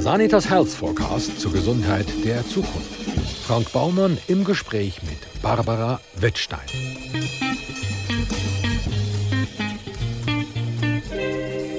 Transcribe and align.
Sanitas 0.00 0.48
Health 0.48 0.70
Forecast 0.70 1.38
zur 1.38 1.52
Gesundheit 1.52 2.06
der 2.24 2.42
Zukunft. 2.46 2.88
Frank 3.46 3.70
Baumann 3.70 4.16
im 4.28 4.44
Gespräch 4.44 5.02
mit 5.02 5.18
Barbara 5.42 6.00
Wettstein. 6.16 6.60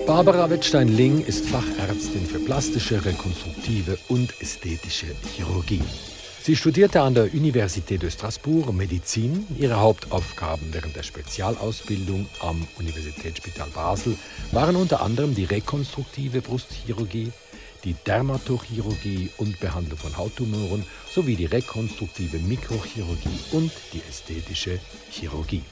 Barbara 0.05 0.51
Wettstein-Ling 0.51 1.25
ist 1.25 1.47
Fachärztin 1.47 2.27
für 2.27 2.37
plastische, 2.37 3.03
rekonstruktive 3.03 3.97
und 4.07 4.39
ästhetische 4.39 5.07
Chirurgie. 5.35 5.81
Sie 6.43 6.55
studierte 6.55 7.01
an 7.01 7.15
der 7.15 7.25
Université 7.25 7.97
de 7.97 8.09
Strasbourg 8.09 8.71
Medizin. 8.73 9.47
Ihre 9.57 9.79
Hauptaufgaben 9.79 10.67
während 10.71 10.95
der 10.95 11.03
Spezialausbildung 11.03 12.27
am 12.39 12.67
Universitätsspital 12.77 13.69
Basel 13.73 14.15
waren 14.51 14.75
unter 14.75 15.01
anderem 15.01 15.33
die 15.33 15.45
rekonstruktive 15.45 16.41
Brustchirurgie, 16.41 17.31
die 17.83 17.95
Dermatochirurgie 18.05 19.31
und 19.37 19.59
Behandlung 19.59 19.97
von 19.97 20.17
Hauttumoren 20.17 20.85
sowie 21.09 21.35
die 21.35 21.45
rekonstruktive 21.45 22.39
Mikrochirurgie 22.39 23.39
und 23.51 23.71
die 23.93 24.01
ästhetische 24.07 24.79
Chirurgie. 25.09 25.63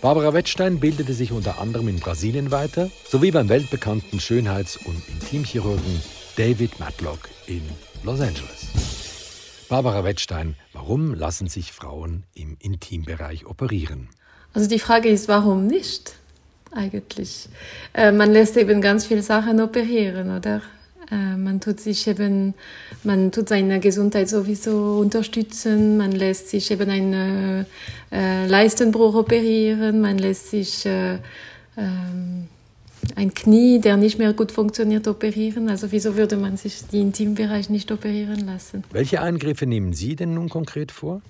Barbara 0.00 0.32
Wettstein 0.32 0.80
bildete 0.80 1.12
sich 1.14 1.32
unter 1.32 1.58
anderem 1.58 1.88
in 1.88 2.00
Brasilien 2.00 2.50
weiter, 2.50 2.90
sowie 3.06 3.30
beim 3.30 3.48
weltbekannten 3.48 4.20
Schönheits- 4.20 4.78
und 4.78 5.02
Intimchirurgen 5.08 6.02
David 6.36 6.78
Matlock 6.80 7.28
in 7.46 7.62
Los 8.02 8.20
Angeles. 8.20 8.68
Barbara 9.68 10.02
Wettstein, 10.04 10.56
warum 10.72 11.14
lassen 11.14 11.48
sich 11.48 11.72
Frauen 11.72 12.24
im 12.34 12.56
Intimbereich 12.58 13.46
operieren? 13.46 14.08
Also 14.52 14.68
die 14.68 14.78
Frage 14.78 15.08
ist, 15.08 15.28
warum 15.28 15.66
nicht 15.66 16.14
eigentlich? 16.72 17.48
Äh, 17.94 18.12
man 18.12 18.32
lässt 18.32 18.56
eben 18.56 18.80
ganz 18.80 19.06
viele 19.06 19.22
Sachen 19.22 19.60
operieren, 19.60 20.36
oder? 20.36 20.62
Äh, 21.10 21.36
man 21.36 21.60
tut 21.60 21.80
sich 21.80 22.06
eben, 22.06 22.54
man 23.02 23.32
tut 23.32 23.48
seine 23.48 23.80
Gesundheit 23.80 24.28
sowieso 24.28 24.98
unterstützen, 24.98 25.96
man 25.96 26.12
lässt 26.12 26.48
sich 26.48 26.70
eben 26.70 26.88
einen 26.88 27.66
äh, 28.12 28.46
Leistenbruch 28.46 29.14
operieren, 29.14 30.00
man 30.00 30.18
lässt 30.18 30.50
sich 30.50 30.86
äh, 30.86 31.18
ähm, 31.76 32.48
ein 33.16 33.34
Knie, 33.34 33.80
der 33.80 33.96
nicht 33.96 34.18
mehr 34.18 34.32
gut 34.32 34.52
funktioniert, 34.52 35.06
operieren. 35.08 35.68
Also 35.68 35.92
wieso 35.92 36.16
würde 36.16 36.36
man 36.36 36.56
sich 36.56 36.86
den 36.88 37.08
Intimbereich 37.08 37.70
nicht 37.70 37.90
operieren 37.92 38.46
lassen? 38.46 38.84
Welche 38.92 39.20
Eingriffe 39.20 39.66
nehmen 39.66 39.92
Sie 39.92 40.16
denn 40.16 40.34
nun 40.34 40.48
konkret 40.48 40.92
vor? 40.92 41.22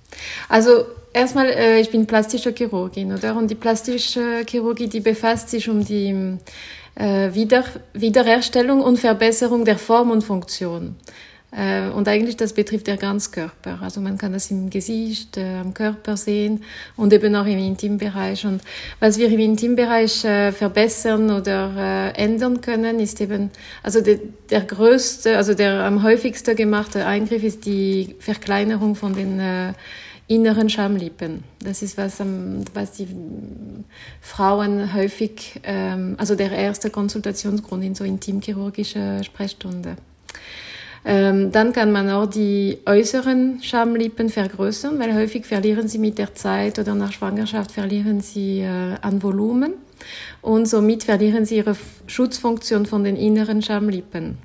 Also 0.49 0.85
erstmal, 1.13 1.47
äh, 1.47 1.79
ich 1.79 1.89
bin 1.91 2.05
plastische 2.05 2.53
Chirurgin, 2.53 3.13
oder? 3.13 3.35
Und 3.35 3.49
die 3.49 3.55
plastische 3.55 4.43
Chirurgie, 4.47 4.87
die 4.87 5.01
befasst 5.01 5.49
sich 5.49 5.69
um 5.69 5.83
die 5.83 6.37
äh, 6.95 7.33
Wieder 7.33 7.63
Wiederherstellung 7.93 8.81
und 8.81 8.99
Verbesserung 8.99 9.65
der 9.65 9.77
Form 9.77 10.11
und 10.11 10.23
Funktion. 10.23 10.95
Äh, 11.51 11.89
und 11.89 12.07
eigentlich, 12.07 12.37
das 12.37 12.53
betrifft 12.53 12.87
der 12.87 12.97
Ganzkörper. 12.97 13.79
Also 13.81 13.99
man 13.99 14.17
kann 14.17 14.31
das 14.31 14.49
im 14.51 14.69
Gesicht, 14.69 15.37
äh, 15.37 15.57
am 15.59 15.73
Körper 15.73 16.15
sehen 16.15 16.63
und 16.95 17.11
eben 17.11 17.35
auch 17.35 17.45
im 17.45 17.59
Intimbereich. 17.59 18.45
Und 18.45 18.61
was 18.99 19.17
wir 19.17 19.29
im 19.29 19.39
Intimbereich 19.39 20.23
äh, 20.23 20.51
verbessern 20.51 21.29
oder 21.29 22.13
ändern 22.15 22.61
können, 22.61 22.99
ist 22.99 23.19
eben, 23.19 23.51
also 23.83 24.01
de, 24.01 24.19
der 24.49 24.61
größte, 24.61 25.37
also 25.37 25.53
der 25.53 25.83
am 25.83 26.03
häufigsten 26.03 26.55
gemachte 26.55 27.05
Eingriff 27.05 27.43
ist 27.43 27.65
die 27.65 28.15
Verkleinerung 28.19 28.95
von 28.95 29.13
den 29.13 29.41
inneren 30.27 30.69
Schamlippen. 30.69 31.43
Das 31.59 31.81
ist 31.81 31.97
was, 31.97 32.21
was 32.73 32.91
die 32.93 33.07
Frauen 34.21 34.93
häufig, 34.93 35.59
ähm, 35.63 36.15
also 36.17 36.35
der 36.35 36.51
erste 36.51 36.89
Konsultationsgrund 36.89 37.83
in 37.83 37.95
so 37.95 38.05
intimchirurgischer 38.05 39.23
Sprechstunde. 39.25 39.97
Ähm, 41.03 41.51
dann 41.51 41.73
kann 41.73 41.91
man 41.91 42.09
auch 42.09 42.27
die 42.27 42.79
äußeren 42.85 43.61
Schamlippen 43.63 44.29
vergrößern, 44.29 44.99
weil 44.99 45.15
häufig 45.15 45.45
verlieren 45.45 45.87
sie 45.87 45.97
mit 45.97 46.19
der 46.19 46.35
Zeit 46.35 46.77
oder 46.77 46.93
nach 46.93 47.11
Schwangerschaft 47.11 47.71
verlieren 47.71 48.21
sie 48.21 48.59
äh, 48.59 48.95
an 49.01 49.23
Volumen 49.23 49.73
und 50.41 50.67
somit 50.67 51.03
verlieren 51.03 51.45
sie 51.45 51.57
ihre 51.57 51.75
Schutzfunktion 52.05 52.85
von 52.85 53.03
den 53.03 53.15
inneren 53.15 53.63
Schamlippen. 53.63 54.37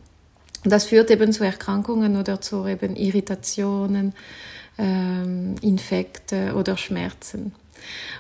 Das 0.65 0.87
führt 0.87 1.11
eben 1.11 1.33
zu 1.33 1.45
Erkrankungen 1.45 2.16
oder 2.16 2.41
zu 2.41 2.66
eben 2.66 2.97
Irritationen, 2.97 4.15
ähm, 4.78 5.55
Infekte 5.61 6.55
oder 6.55 6.77
Schmerzen. 6.77 7.53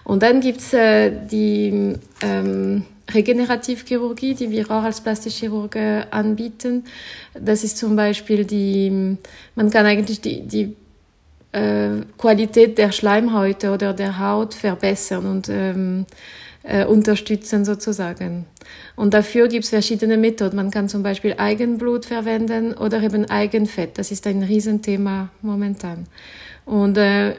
Und 0.04 0.22
dann 0.22 0.40
gibt's 0.40 0.72
äh, 0.72 1.10
die 1.30 1.94
ähm, 2.22 2.84
Regenerativchirurgie, 3.12 4.34
die 4.34 4.50
wir 4.50 4.70
auch 4.70 4.82
als 4.82 5.00
Plastikchirurge 5.00 6.06
anbieten. 6.10 6.84
Das 7.34 7.64
ist 7.64 7.78
zum 7.78 7.96
Beispiel 7.96 8.44
die, 8.44 9.16
man 9.54 9.70
kann 9.70 9.86
eigentlich 9.86 10.20
die, 10.20 10.42
die 10.42 10.76
äh, 11.52 12.02
Qualität 12.18 12.78
der 12.78 12.92
Schleimhäute 12.92 13.72
oder 13.72 13.92
der 13.92 14.18
Haut 14.18 14.54
verbessern 14.54 15.26
und 15.26 15.48
ähm, 15.48 16.06
äh, 16.64 16.84
unterstützen 16.84 17.64
sozusagen. 17.64 18.46
Und 18.96 19.14
dafür 19.14 19.46
gibt 19.46 19.64
es 19.64 19.70
verschiedene 19.70 20.16
Methoden. 20.16 20.56
Man 20.56 20.70
kann 20.70 20.88
zum 20.88 21.02
Beispiel 21.02 21.34
Eigenblut 21.38 22.04
verwenden 22.06 22.74
oder 22.74 23.00
eben 23.02 23.30
Eigenfett. 23.30 23.98
Das 23.98 24.10
ist 24.10 24.26
ein 24.26 24.42
Riesenthema 24.42 25.28
momentan. 25.42 26.06
Und 26.64 26.98
äh, 26.98 27.36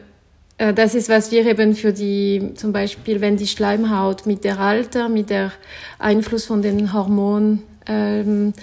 das 0.58 0.96
ist, 0.96 1.10
was 1.10 1.32
wir 1.32 1.46
eben 1.46 1.76
für 1.76 1.94
die, 1.94 2.54
zum 2.56 2.74
Beispiel, 2.74 3.22
wenn 3.22 3.38
die 3.38 3.48
Schleimhaut 3.48 4.26
mit 4.26 4.44
der 4.44 4.60
Alter, 4.60 5.08
mit 5.08 5.30
der 5.30 5.52
Einfluss 6.00 6.46
von 6.46 6.62
den 6.62 6.94
Hormonen, 6.94 7.62
ähm, 7.88 8.54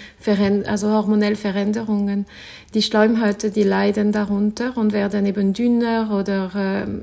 also 0.66 0.90
hormonell 0.90 1.36
Veränderungen, 1.36 2.26
die 2.74 2.82
Schleimhäute, 2.82 3.50
die 3.50 3.62
leiden 3.62 4.12
darunter 4.12 4.76
und 4.76 4.92
werden 4.92 5.24
eben 5.26 5.52
dünner 5.52 6.10
oder 6.12 6.50
ähm, 6.56 7.02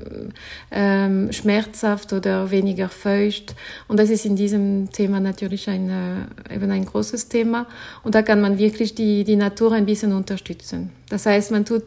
ähm, 0.70 1.32
schmerzhaft 1.32 2.12
oder 2.12 2.50
weniger 2.50 2.88
feucht. 2.88 3.54
Und 3.88 3.98
das 3.98 4.10
ist 4.10 4.26
in 4.26 4.36
diesem 4.36 4.90
Thema 4.92 5.20
natürlich 5.20 5.68
ein, 5.68 5.88
äh, 5.88 6.54
eben 6.54 6.70
ein 6.70 6.84
großes 6.84 7.28
Thema. 7.28 7.66
Und 8.02 8.14
da 8.14 8.22
kann 8.22 8.40
man 8.40 8.58
wirklich 8.58 8.94
die, 8.94 9.24
die 9.24 9.36
Natur 9.36 9.72
ein 9.72 9.86
bisschen 9.86 10.12
unterstützen. 10.12 10.90
Das 11.08 11.26
heißt, 11.26 11.50
man 11.50 11.64
tut 11.64 11.84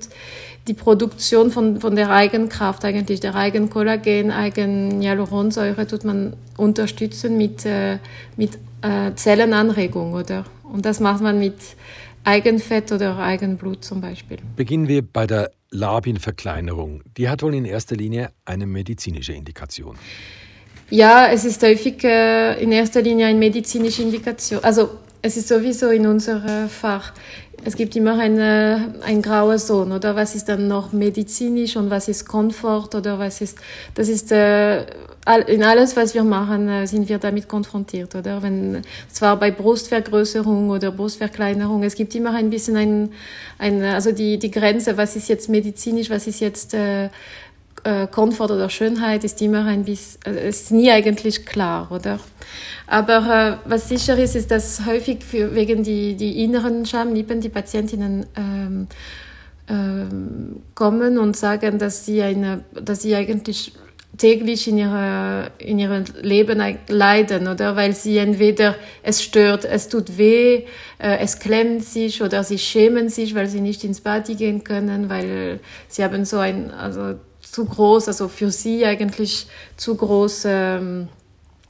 die 0.68 0.74
Produktion 0.74 1.52
von, 1.52 1.80
von 1.80 1.96
der 1.96 2.10
Eigenkraft, 2.10 2.84
eigentlich 2.86 3.20
der 3.20 3.36
Eigenkollagen, 3.36 4.32
Eigen-Hyaluronsäure, 4.32 5.86
tut 5.86 6.04
man 6.04 6.34
unterstützen 6.58 7.38
mit, 7.38 7.66
äh, 7.66 8.00
mit 8.36 8.52
äh, 8.86 9.16
Zellenanregung, 9.16 10.14
oder? 10.14 10.46
Und 10.64 10.86
das 10.86 11.00
macht 11.00 11.22
man 11.22 11.40
mit 11.40 11.56
Eigenfett 12.24 12.92
oder 12.92 13.18
Eigenblut 13.18 13.84
zum 13.84 14.02
Beispiel. 14.02 14.38
Beginnen 14.56 14.88
wir 14.88 15.02
bei 15.02 15.28
der 15.28 15.52
Labienverkleinerung. 15.72 17.04
Die 17.18 17.30
hat 17.30 17.44
wohl 17.44 17.54
in 17.54 17.66
erster 17.66 17.96
Linie 17.96 18.32
eine 18.46 18.66
medizinische 18.66 19.34
Indikation. 19.34 19.96
Ja, 20.90 21.30
es 21.32 21.46
ist 21.46 21.62
häufig 21.64 22.04
äh, 22.04 22.62
in 22.62 22.72
erster 22.72 23.02
Linie 23.02 23.28
eine 23.28 23.40
medizinische 23.40 24.04
Indikation. 24.04 24.64
Also 24.64 24.92
es 25.22 25.38
ist 25.38 25.48
sowieso 25.48 25.90
in 25.90 26.06
unserem 26.06 26.70
Fach 26.70 27.14
es 27.66 27.76
gibt 27.76 27.96
immer 27.96 28.20
eine, 28.20 28.94
ein 29.04 29.24
grauer 29.24 29.58
Zone, 29.58 29.96
oder 29.96 30.16
was 30.16 30.36
ist 30.36 30.48
dann 30.48 30.68
noch 30.68 30.94
medizinisch 30.94 31.76
und 31.76 31.90
was 31.90 32.08
ist 32.08 32.28
Komfort 32.28 32.94
oder 32.94 33.18
was 33.18 33.42
ist, 33.42 33.58
das 33.96 34.08
ist, 34.08 34.32
äh, 34.32 34.86
in 35.48 35.64
alles, 35.64 35.96
was 35.96 36.14
wir 36.14 36.24
machen, 36.24 36.70
äh, 36.70 36.86
sind 36.86 37.10
wir 37.10 37.18
damit 37.18 37.48
konfrontiert, 37.48 38.14
oder? 38.14 38.44
Wenn, 38.44 38.84
zwar 39.12 39.40
bei 39.40 39.50
Brustvergrößerung 39.50 40.70
oder 40.70 40.92
Brustverkleinerung, 40.92 41.82
es 41.82 41.96
gibt 41.96 42.14
immer 42.14 42.36
ein 42.36 42.52
bisschen 42.52 42.78
ein, 42.78 43.12
ein 43.58 43.82
also 43.82 44.12
die, 44.12 44.38
die 44.38 44.52
Grenze, 44.52 44.96
was 44.98 45.16
ist 45.16 45.28
jetzt 45.28 45.50
medizinisch, 45.50 46.12
was 46.12 46.28
ist 46.28 46.42
jetzt, 46.42 46.76
äh, 46.76 47.10
äh, 47.86 48.08
Komfort 48.08 48.52
oder 48.52 48.70
Schönheit 48.70 49.24
ist 49.24 49.42
immer 49.42 49.66
ein 49.66 49.86
bisschen, 49.86 50.20
äh, 50.26 50.50
ist 50.50 50.72
nie 50.72 50.92
eigentlich 50.92 51.46
klar, 51.46 51.92
oder? 51.92 52.20
Aber 52.88 53.60
äh, 53.64 53.70
was 53.70 53.90
sicher 53.90 54.18
ist, 54.18 54.36
ist, 54.36 54.52
dass 54.52 54.86
häufig 54.86 55.24
für, 55.24 55.54
wegen 55.54 55.84
die, 55.84 56.16
die 56.16 56.44
inneren 56.44 56.86
Schamlippen 56.86 57.42
die 57.42 57.50
Patientinnen 57.50 58.26
ähm, 58.36 58.88
ähm, 59.70 60.62
kommen 60.74 61.20
und 61.20 61.38
sagen, 61.38 61.78
dass 61.78 62.06
sie 62.06 62.22
eine, 62.22 62.64
dass 62.74 63.04
sie 63.04 63.16
eigentlich 63.16 63.74
täglich 64.18 64.68
in 64.68 64.78
ihrer 64.78 65.52
in 65.58 65.78
ihrem 65.78 66.06
Leben 66.22 66.62
leiden 66.88 67.48
oder 67.48 67.76
weil 67.76 67.94
sie 67.94 68.18
entweder 68.18 68.76
es 69.04 69.22
stört, 69.22 69.66
es 69.66 69.90
tut 69.90 70.18
weh, 70.18 70.64
äh, 71.00 71.18
es 71.20 71.40
klemmt 71.40 71.84
sich 71.84 72.24
oder 72.24 72.44
sie 72.44 72.58
schämen 72.58 73.10
sich, 73.10 73.36
weil 73.36 73.48
sie 73.48 73.62
nicht 73.62 73.84
ins 73.84 74.02
Bad 74.02 74.26
gehen 74.38 74.64
können, 74.64 75.10
weil 75.10 75.60
sie 75.88 76.04
haben 76.04 76.26
so 76.26 76.38
ein 76.38 76.72
also 76.72 77.16
zu 77.56 77.64
groß, 77.64 78.10
also 78.10 78.28
für 78.28 78.52
sie 78.52 78.86
eigentlich 78.86 79.48
zu 79.78 79.96
groß 79.96 80.44
ähm, 80.46 81.08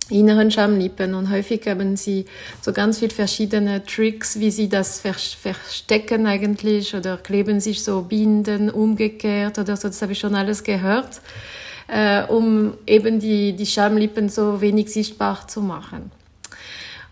inneren 0.09 0.49
Schamlippen 0.49 1.13
und 1.13 1.29
häufig 1.29 1.67
haben 1.67 1.95
sie 1.95 2.25
so 2.59 2.73
ganz 2.73 2.97
viele 2.97 3.13
verschiedene 3.13 3.83
Tricks, 3.83 4.39
wie 4.39 4.49
sie 4.49 4.67
das 4.67 4.99
verstecken 4.99 6.25
eigentlich 6.25 6.95
oder 6.95 7.17
kleben 7.17 7.59
sich 7.59 7.83
so 7.83 8.01
Binden 8.01 8.71
umgekehrt 8.71 9.59
oder 9.59 9.77
so, 9.77 9.87
das 9.87 10.01
habe 10.01 10.13
ich 10.13 10.19
schon 10.19 10.33
alles 10.33 10.63
gehört, 10.63 11.21
äh, 11.87 12.23
um 12.23 12.73
eben 12.87 13.19
die, 13.19 13.53
die 13.53 13.65
Schamlippen 13.67 14.29
so 14.29 14.61
wenig 14.61 14.91
sichtbar 14.91 15.47
zu 15.47 15.61
machen. 15.61 16.11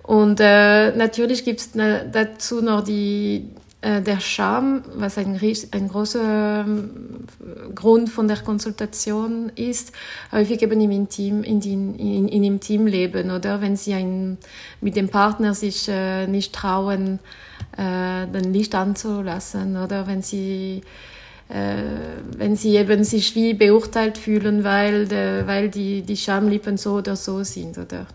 Und 0.01 0.39
äh, 0.39 0.95
natürlich 0.95 1.45
gibt 1.45 1.59
es 1.59 1.71
dazu 1.73 2.61
noch 2.61 2.83
die 2.83 3.45
der 3.83 4.19
Scham, 4.21 4.83
was 4.95 5.17
ein, 5.17 5.39
ein 5.71 5.87
großer 5.89 6.63
ähm, 6.65 6.89
Grund 7.75 8.09
von 8.09 8.29
der 8.29 8.37
Konsultation 8.37 9.51
ist, 9.55 9.91
häufig 10.31 10.61
eben 10.61 10.79
im 10.79 10.91
Intim, 10.91 11.43
in, 11.43 11.61
in, 11.61 11.95
in, 11.95 12.27
in 12.29 12.43
Intimleben 12.43 13.31
oder 13.31 13.61
wenn 13.61 13.75
sie 13.75 13.93
ein, 13.93 14.37
mit 14.79 14.95
dem 14.95 15.09
Partner 15.09 15.53
sich 15.53 15.89
äh, 15.89 16.27
nicht 16.27 16.53
trauen, 16.53 17.19
äh, 17.77 18.25
den 18.27 18.53
Licht 18.53 18.73
anzulassen 18.73 19.75
oder 19.75 20.07
wenn 20.07 20.21
sie 20.21 20.81
äh, 21.49 21.83
wenn 22.37 22.55
sie 22.55 22.77
eben 22.77 23.03
sich 23.03 23.35
wie 23.35 23.53
beurteilt 23.53 24.17
fühlen, 24.17 24.63
weil, 24.63 25.09
weil 25.45 25.69
die, 25.69 26.01
die 26.01 26.17
Schamlippen 26.17 26.77
so 26.77 26.93
oder 26.93 27.15
so 27.15 27.43
sind. 27.43 27.77
Oder? 27.77 28.07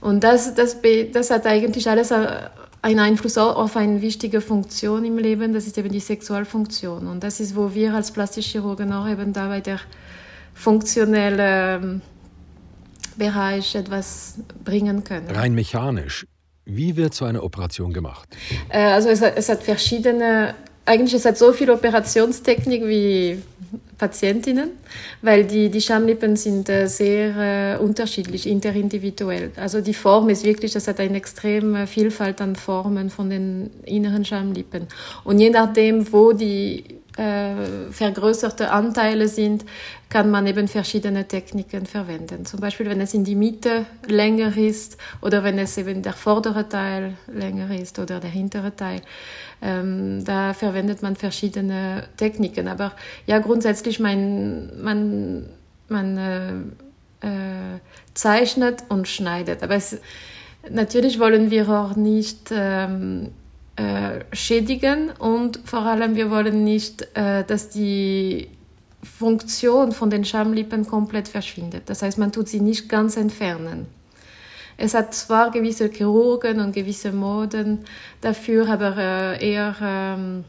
Und 0.00 0.22
das, 0.24 0.54
das, 0.54 0.76
das 1.12 1.30
hat 1.30 1.46
eigentlich 1.46 1.88
alles 1.88 2.12
einen 2.82 2.98
Einfluss 2.98 3.36
auf 3.36 3.76
eine 3.76 4.00
wichtige 4.00 4.40
Funktion 4.40 5.04
im 5.04 5.18
Leben, 5.18 5.52
das 5.52 5.66
ist 5.66 5.76
eben 5.78 5.90
die 5.90 6.00
Sexualfunktion. 6.00 7.06
Und 7.06 7.22
das 7.22 7.40
ist, 7.40 7.54
wo 7.54 7.74
wir 7.74 7.94
als 7.94 8.10
Plastischchirurgen 8.10 8.92
auch 8.92 9.08
eben 9.08 9.32
da 9.32 9.48
bei 9.48 9.60
der 9.60 9.80
funktionellen 10.54 11.82
ähm, 11.82 12.02
Bereich 13.16 13.74
etwas 13.74 14.38
bringen 14.64 15.04
können. 15.04 15.30
Rein 15.30 15.54
mechanisch. 15.54 16.26
Wie 16.64 16.96
wird 16.96 17.14
so 17.14 17.24
eine 17.24 17.42
Operation 17.42 17.92
gemacht? 17.92 18.28
Äh, 18.68 18.78
also 18.78 19.08
es 19.08 19.48
hat 19.48 19.62
verschiedene, 19.62 20.54
eigentlich 20.86 21.14
es 21.14 21.24
hat 21.24 21.36
so 21.36 21.52
viel 21.52 21.70
Operationstechnik 21.70 22.82
wie 22.84 23.42
Patientinnen, 24.00 24.70
weil 25.20 25.44
die, 25.44 25.68
die 25.68 25.80
Schamlippen 25.82 26.34
sind 26.34 26.70
äh, 26.70 26.86
sehr 26.86 27.76
äh, 27.76 27.82
unterschiedlich, 27.82 28.48
interindividuell. 28.48 29.52
Also 29.56 29.82
die 29.82 29.92
Form 29.92 30.30
ist 30.30 30.42
wirklich, 30.42 30.72
das 30.72 30.88
hat 30.88 31.00
eine 31.00 31.18
extreme 31.18 31.86
Vielfalt 31.86 32.40
an 32.40 32.56
Formen 32.56 33.10
von 33.10 33.28
den 33.28 33.70
inneren 33.84 34.24
Schamlippen. 34.24 34.86
Und 35.22 35.38
je 35.38 35.50
nachdem, 35.50 36.10
wo 36.12 36.32
die 36.32 36.99
äh, 37.20 37.90
vergrößerte 37.90 38.70
Anteile 38.70 39.28
sind, 39.28 39.66
kann 40.08 40.30
man 40.30 40.46
eben 40.46 40.68
verschiedene 40.68 41.28
Techniken 41.28 41.84
verwenden. 41.84 42.46
Zum 42.46 42.60
Beispiel, 42.60 42.88
wenn 42.88 43.00
es 43.00 43.12
in 43.12 43.24
die 43.24 43.34
Mitte 43.34 43.84
länger 44.06 44.56
ist 44.56 44.96
oder 45.20 45.44
wenn 45.44 45.58
es 45.58 45.76
eben 45.76 46.02
der 46.02 46.14
vordere 46.14 46.68
Teil 46.68 47.14
länger 47.32 47.78
ist 47.78 47.98
oder 47.98 48.20
der 48.20 48.30
hintere 48.30 48.74
Teil. 48.74 49.02
Ähm, 49.60 50.24
da 50.24 50.54
verwendet 50.54 51.02
man 51.02 51.14
verschiedene 51.14 52.08
Techniken. 52.16 52.68
Aber 52.68 52.92
ja, 53.26 53.38
grundsätzlich 53.38 54.00
man, 54.00 54.82
man, 54.82 55.46
man 55.88 56.16
äh, 56.16 57.26
äh, 57.26 57.80
zeichnet 58.14 58.84
und 58.88 59.08
schneidet. 59.08 59.62
Aber 59.62 59.74
es, 59.74 59.98
natürlich 60.70 61.20
wollen 61.20 61.50
wir 61.50 61.68
auch 61.68 61.96
nicht 61.96 62.50
ähm, 62.50 63.32
äh, 63.80 64.24
schädigen 64.36 65.10
und 65.18 65.58
vor 65.64 65.80
allem 65.80 66.14
wir 66.14 66.30
wollen 66.30 66.64
nicht, 66.64 67.08
äh, 67.16 67.44
dass 67.44 67.70
die 67.70 68.48
Funktion 69.02 69.92
von 69.92 70.10
den 70.10 70.26
Schamlippen 70.26 70.86
komplett 70.86 71.28
verschwindet. 71.28 71.84
Das 71.86 72.02
heißt, 72.02 72.18
man 72.18 72.30
tut 72.30 72.48
sie 72.48 72.60
nicht 72.60 72.90
ganz 72.90 73.16
entfernen. 73.16 73.86
Es 74.76 74.92
hat 74.92 75.14
zwar 75.14 75.50
gewisse 75.50 75.88
Chirurgen 75.88 76.60
und 76.60 76.74
gewisse 76.74 77.10
Moden 77.12 77.78
dafür, 78.20 78.68
aber 78.68 78.98
äh, 78.98 79.50
eher 79.50 79.74
ähm, 79.82 80.44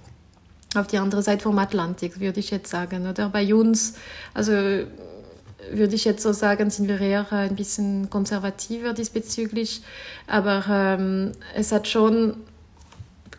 auf 0.75 0.87
die 0.87 0.97
andere 0.97 1.21
Seite 1.21 1.43
vom 1.43 1.57
Atlantik, 1.57 2.19
würde 2.19 2.41
ich 2.41 2.51
jetzt 2.51 2.69
sagen. 2.69 3.07
Oder 3.07 3.29
bei 3.29 3.55
uns, 3.55 3.93
also 4.33 4.51
würde 4.51 5.95
ich 5.95 6.03
jetzt 6.03 6.23
so 6.23 6.33
sagen, 6.33 6.69
sind 6.69 6.89
wir 6.89 6.99
eher 6.99 7.31
ein 7.31 7.55
bisschen 7.55 8.09
konservativer 8.09 8.91
diesbezüglich. 8.91 9.83
Aber 10.27 10.65
ähm, 10.69 11.31
es 11.55 11.71
hat 11.71 11.87
schon 11.87 12.35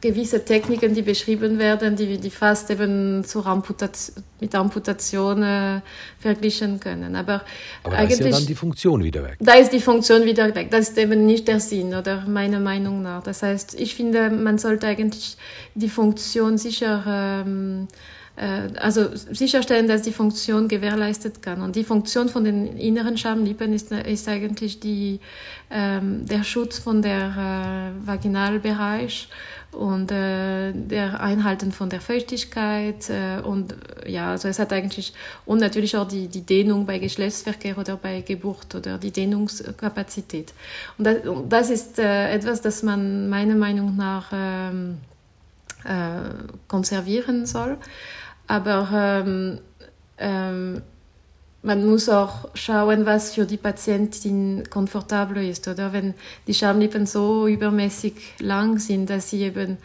gewisse 0.02 0.44
Techniken, 0.44 0.94
die 0.94 1.02
beschrieben 1.02 1.58
werden, 1.58 1.96
die, 1.96 2.18
die 2.18 2.30
fast 2.30 2.70
eben 2.70 3.24
zur 3.24 3.46
Amputation, 3.46 4.22
mit 4.40 4.54
Amputation 4.54 5.42
äh, 5.42 5.80
verglichen 6.18 6.80
können. 6.80 7.16
Aber, 7.16 7.42
Aber 7.84 7.96
da 7.96 8.02
ist 8.02 8.20
ja 8.20 8.28
dann 8.28 8.44
die 8.44 8.54
Funktion 8.54 9.02
wieder 9.02 9.22
weg. 9.22 9.36
Da 9.40 9.54
ist 9.54 9.72
die 9.72 9.80
Funktion 9.80 10.24
wieder 10.24 10.54
weg. 10.54 10.70
Das 10.70 10.90
ist 10.90 10.98
eben 10.98 11.24
nicht 11.24 11.46
der 11.48 11.60
Sinn, 11.60 11.94
oder 11.94 12.26
meiner 12.26 12.60
Meinung 12.60 13.00
nach. 13.00 13.22
Das 13.22 13.42
heißt, 13.42 13.80
ich 13.80 13.94
finde, 13.94 14.28
man 14.28 14.58
sollte 14.58 14.88
eigentlich 14.88 15.36
die 15.74 15.88
Funktion 15.88 16.58
sicher 16.58 17.44
ähm, 17.46 17.86
äh, 18.36 18.68
also 18.78 19.10
sicherstellen, 19.14 19.86
dass 19.88 20.02
die 20.02 20.12
Funktion 20.12 20.66
gewährleistet 20.66 21.42
kann. 21.42 21.62
Und 21.62 21.76
die 21.76 21.84
Funktion 21.84 22.28
von 22.28 22.44
den 22.44 22.76
inneren 22.76 23.16
Schamlippen 23.16 23.72
ist, 23.72 23.92
ist 23.92 24.28
eigentlich 24.28 24.80
die, 24.80 25.20
ähm, 25.70 26.26
der 26.26 26.42
Schutz 26.42 26.78
von 26.78 27.02
der 27.02 27.92
äh, 28.02 28.06
Vaginalbereich 28.06 29.28
und 29.72 30.12
äh, 30.12 30.72
der 30.72 31.20
Einhalten 31.20 31.72
von 31.72 31.88
der 31.88 32.00
Feuchtigkeit 32.00 33.08
äh, 33.08 33.40
und 33.42 33.74
ja, 34.06 34.30
also 34.30 34.48
es 34.48 34.58
hat 34.58 34.72
eigentlich 34.72 35.14
und 35.46 35.60
natürlich 35.60 35.96
auch 35.96 36.06
die, 36.06 36.28
die 36.28 36.42
Dehnung 36.42 36.84
bei 36.84 36.98
Geschlechtsverkehr 36.98 37.78
oder 37.78 37.96
bei 37.96 38.20
Geburt 38.20 38.74
oder 38.74 38.98
die 38.98 39.10
Dehnungskapazität. 39.10 40.52
Und 40.98 41.06
das, 41.06 41.26
und 41.26 41.50
das 41.50 41.70
ist 41.70 41.98
äh, 41.98 42.32
etwas, 42.32 42.60
das 42.60 42.82
man 42.82 43.30
meiner 43.30 43.54
Meinung 43.54 43.96
nach 43.96 44.30
ähm, 44.32 44.98
äh, 45.84 46.20
konservieren 46.68 47.46
soll. 47.46 47.78
Aber 48.46 49.22
ähm, 49.24 49.58
ähm, 50.18 50.82
man 51.62 51.86
muss 51.86 52.08
auch 52.08 52.48
schauen, 52.54 53.06
was 53.06 53.34
für 53.34 53.46
die 53.46 53.56
Patientin 53.56 54.64
komfortabel 54.68 55.48
ist. 55.48 55.68
Oder 55.68 55.92
wenn 55.92 56.14
die 56.46 56.54
Schamlippen 56.54 57.06
so 57.06 57.46
übermäßig 57.46 58.14
lang 58.40 58.78
sind, 58.78 59.08
dass 59.10 59.30
sie 59.30 59.42
eben 59.42 59.78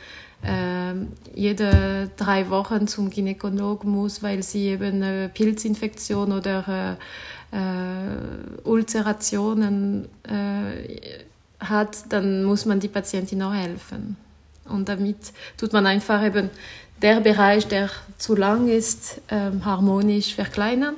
äh, 0.44 0.94
jede 1.36 2.10
drei 2.18 2.50
Wochen 2.50 2.88
zum 2.88 3.12
Gynäkologen 3.12 3.92
muss, 3.92 4.24
weil 4.24 4.42
sie 4.42 4.68
eben 4.70 5.04
eine 5.04 5.30
Pilzinfektion 5.30 6.32
oder 6.32 6.98
äh, 7.52 7.58
äh, 7.58 8.64
Ulcerationen 8.64 10.08
äh, 10.24 11.64
hat, 11.64 12.12
dann 12.12 12.44
muss 12.44 12.66
man 12.66 12.80
die 12.80 12.88
Patientin 12.88 13.42
auch 13.44 13.54
helfen. 13.54 14.18
Und 14.66 14.90
damit 14.90 15.18
tut 15.58 15.74
man 15.74 15.86
einfach 15.86 16.24
eben 16.26 16.50
der 17.02 17.22
Bereich, 17.22 17.68
der 17.68 17.90
zu 18.18 18.36
lang 18.36 18.68
ist, 18.68 19.22
ähm, 19.30 19.64
harmonisch 19.64 20.34
verkleinern 20.34 20.96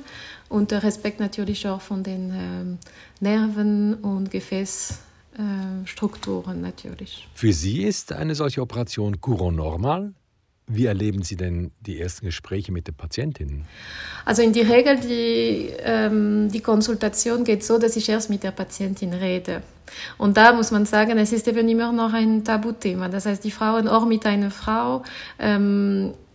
und 0.50 0.70
der 0.72 0.82
Respekt 0.82 1.20
natürlich 1.20 1.66
auch 1.66 1.80
von 1.80 2.02
den 2.02 2.30
ähm, 2.34 2.76
Nerven 3.20 3.94
und 3.94 4.30
Gefäßstrukturen 4.30 6.58
äh, 6.58 6.60
natürlich. 6.60 7.26
Für 7.34 7.54
Sie 7.54 7.84
ist 7.84 8.12
eine 8.12 8.34
solche 8.34 8.60
Operation 8.60 9.18
courant 9.20 9.56
normal? 9.56 10.12
Wie 10.66 10.84
erleben 10.86 11.22
Sie 11.22 11.36
denn 11.36 11.70
die 11.80 12.00
ersten 12.00 12.26
Gespräche 12.26 12.72
mit 12.72 12.86
den 12.86 12.94
Patientinnen? 12.94 13.64
Also 14.24 14.42
in 14.42 14.52
der 14.52 14.68
Regel, 14.68 15.00
die, 15.00 15.70
ähm, 15.80 16.48
die 16.52 16.60
Konsultation 16.60 17.42
geht 17.44 17.64
so, 17.64 17.78
dass 17.78 17.96
ich 17.96 18.08
erst 18.08 18.30
mit 18.30 18.44
der 18.44 18.52
Patientin 18.52 19.12
rede. 19.12 19.64
Und 20.16 20.36
da 20.36 20.52
muss 20.52 20.70
man 20.70 20.86
sagen, 20.86 21.18
es 21.18 21.32
ist 21.32 21.48
eben 21.48 21.68
immer 21.68 21.90
noch 21.90 22.12
ein 22.12 22.44
Tabuthema. 22.44 23.08
Das 23.08 23.26
heißt, 23.26 23.42
die 23.42 23.50
Frauen 23.50 23.88
auch 23.88 24.06
mit 24.06 24.24
einer 24.26 24.52
Frau 24.52 25.02
ähm, 25.40 26.10
äh, 26.10 26.29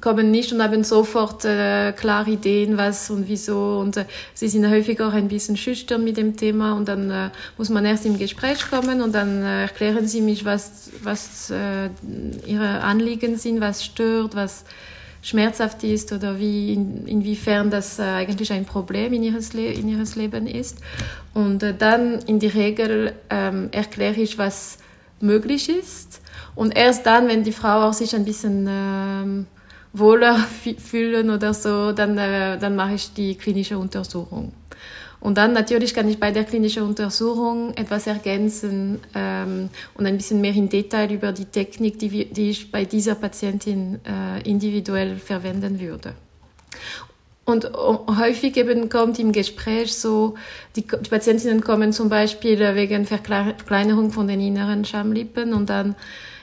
kommen 0.00 0.30
nicht 0.30 0.52
und 0.52 0.62
haben 0.62 0.82
sofort 0.82 1.44
äh, 1.44 1.92
klare 1.92 2.30
Ideen, 2.30 2.78
was 2.78 3.10
und 3.10 3.28
wieso. 3.28 3.78
Und 3.78 3.96
äh, 3.96 4.06
sie 4.34 4.48
sind 4.48 4.68
häufig 4.68 5.00
auch 5.00 5.12
ein 5.12 5.28
bisschen 5.28 5.56
schüchtern 5.56 6.04
mit 6.04 6.16
dem 6.16 6.36
Thema. 6.36 6.74
Und 6.74 6.88
dann 6.88 7.10
äh, 7.10 7.30
muss 7.58 7.68
man 7.68 7.84
erst 7.84 8.06
im 8.06 8.18
Gespräch 8.18 8.70
kommen 8.70 9.02
und 9.02 9.14
dann 9.14 9.42
äh, 9.42 9.62
erklären 9.62 10.06
sie 10.08 10.22
mich, 10.22 10.44
was, 10.44 10.90
was 11.02 11.50
äh, 11.50 11.90
ihre 12.46 12.80
Anliegen 12.80 13.36
sind, 13.36 13.60
was 13.60 13.84
stört, 13.84 14.34
was 14.34 14.64
schmerzhaft 15.20 15.84
ist 15.84 16.12
oder 16.12 16.38
wie, 16.38 16.72
in, 16.72 17.06
inwiefern 17.06 17.70
das 17.70 17.98
äh, 17.98 18.02
eigentlich 18.02 18.52
ein 18.52 18.64
Problem 18.64 19.12
in 19.12 19.22
ihres, 19.22 19.52
Le 19.52 19.66
in 19.66 19.88
ihres 19.88 20.16
Leben 20.16 20.46
ist. 20.46 20.78
Und 21.34 21.62
äh, 21.62 21.74
dann 21.76 22.20
in 22.20 22.40
der 22.40 22.54
Regel 22.54 23.12
ähm, 23.28 23.68
erkläre 23.70 24.20
ich, 24.20 24.38
was 24.38 24.78
möglich 25.20 25.68
ist 25.68 26.21
und 26.54 26.76
erst 26.76 27.06
dann, 27.06 27.28
wenn 27.28 27.44
die 27.44 27.52
Frau 27.52 27.88
auch 27.88 27.92
sich 27.92 28.14
ein 28.14 28.24
bisschen 28.24 28.66
ähm, 28.68 29.46
wohler 29.92 30.36
fühlen 30.78 31.30
oder 31.30 31.54
so, 31.54 31.92
dann, 31.92 32.18
äh, 32.18 32.58
dann 32.58 32.76
mache 32.76 32.94
ich 32.94 33.12
die 33.12 33.36
klinische 33.36 33.78
Untersuchung. 33.78 34.52
Und 35.20 35.38
dann 35.38 35.52
natürlich 35.52 35.94
kann 35.94 36.08
ich 36.08 36.18
bei 36.18 36.32
der 36.32 36.42
klinischen 36.42 36.82
Untersuchung 36.82 37.72
etwas 37.76 38.08
ergänzen 38.08 38.98
ähm, 39.14 39.70
und 39.94 40.04
ein 40.04 40.16
bisschen 40.16 40.40
mehr 40.40 40.52
in 40.52 40.68
Detail 40.68 41.12
über 41.12 41.30
die 41.30 41.44
Technik, 41.44 41.98
die, 42.00 42.24
die 42.24 42.50
ich 42.50 42.72
bei 42.72 42.84
dieser 42.84 43.14
Patientin 43.14 44.00
äh, 44.04 44.42
individuell 44.42 45.16
verwenden 45.16 45.78
würde. 45.78 46.14
Und 47.52 47.70
häufig 47.74 48.56
eben 48.56 48.88
kommt 48.88 49.18
im 49.18 49.30
Gespräch 49.30 49.94
so, 49.94 50.34
die, 50.74 50.82
die 50.82 51.10
Patientinnen 51.10 51.60
kommen 51.60 51.92
zum 51.92 52.08
Beispiel 52.08 52.58
wegen 52.74 53.04
Verkleinerung 53.04 54.10
von 54.10 54.26
den 54.26 54.40
inneren 54.40 54.84
Schamlippen 54.84 55.52
und 55.52 55.68
dann 55.68 55.94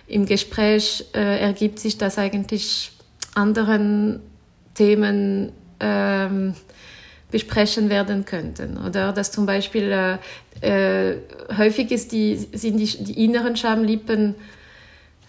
im 0.07 0.25
Gespräch 0.25 1.05
äh, 1.13 1.39
ergibt 1.39 1.79
sich, 1.79 1.97
dass 1.97 2.17
eigentlich 2.17 2.91
anderen 3.35 4.19
Themen 4.75 5.51
ähm, 5.79 6.53
besprechen 7.31 7.89
werden 7.89 8.25
könnten. 8.25 8.77
Oder 8.77 9.11
dass 9.11 9.31
zum 9.31 9.45
Beispiel 9.45 9.91
äh, 10.61 11.11
äh, 11.11 11.17
häufig 11.57 11.91
ist 11.91 12.11
die, 12.11 12.35
sind 12.35 12.77
die, 12.77 13.03
die 13.03 13.25
inneren 13.25 13.55
Schamlippen 13.55 14.35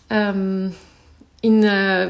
ähm, 0.08 0.74
in 1.42 1.62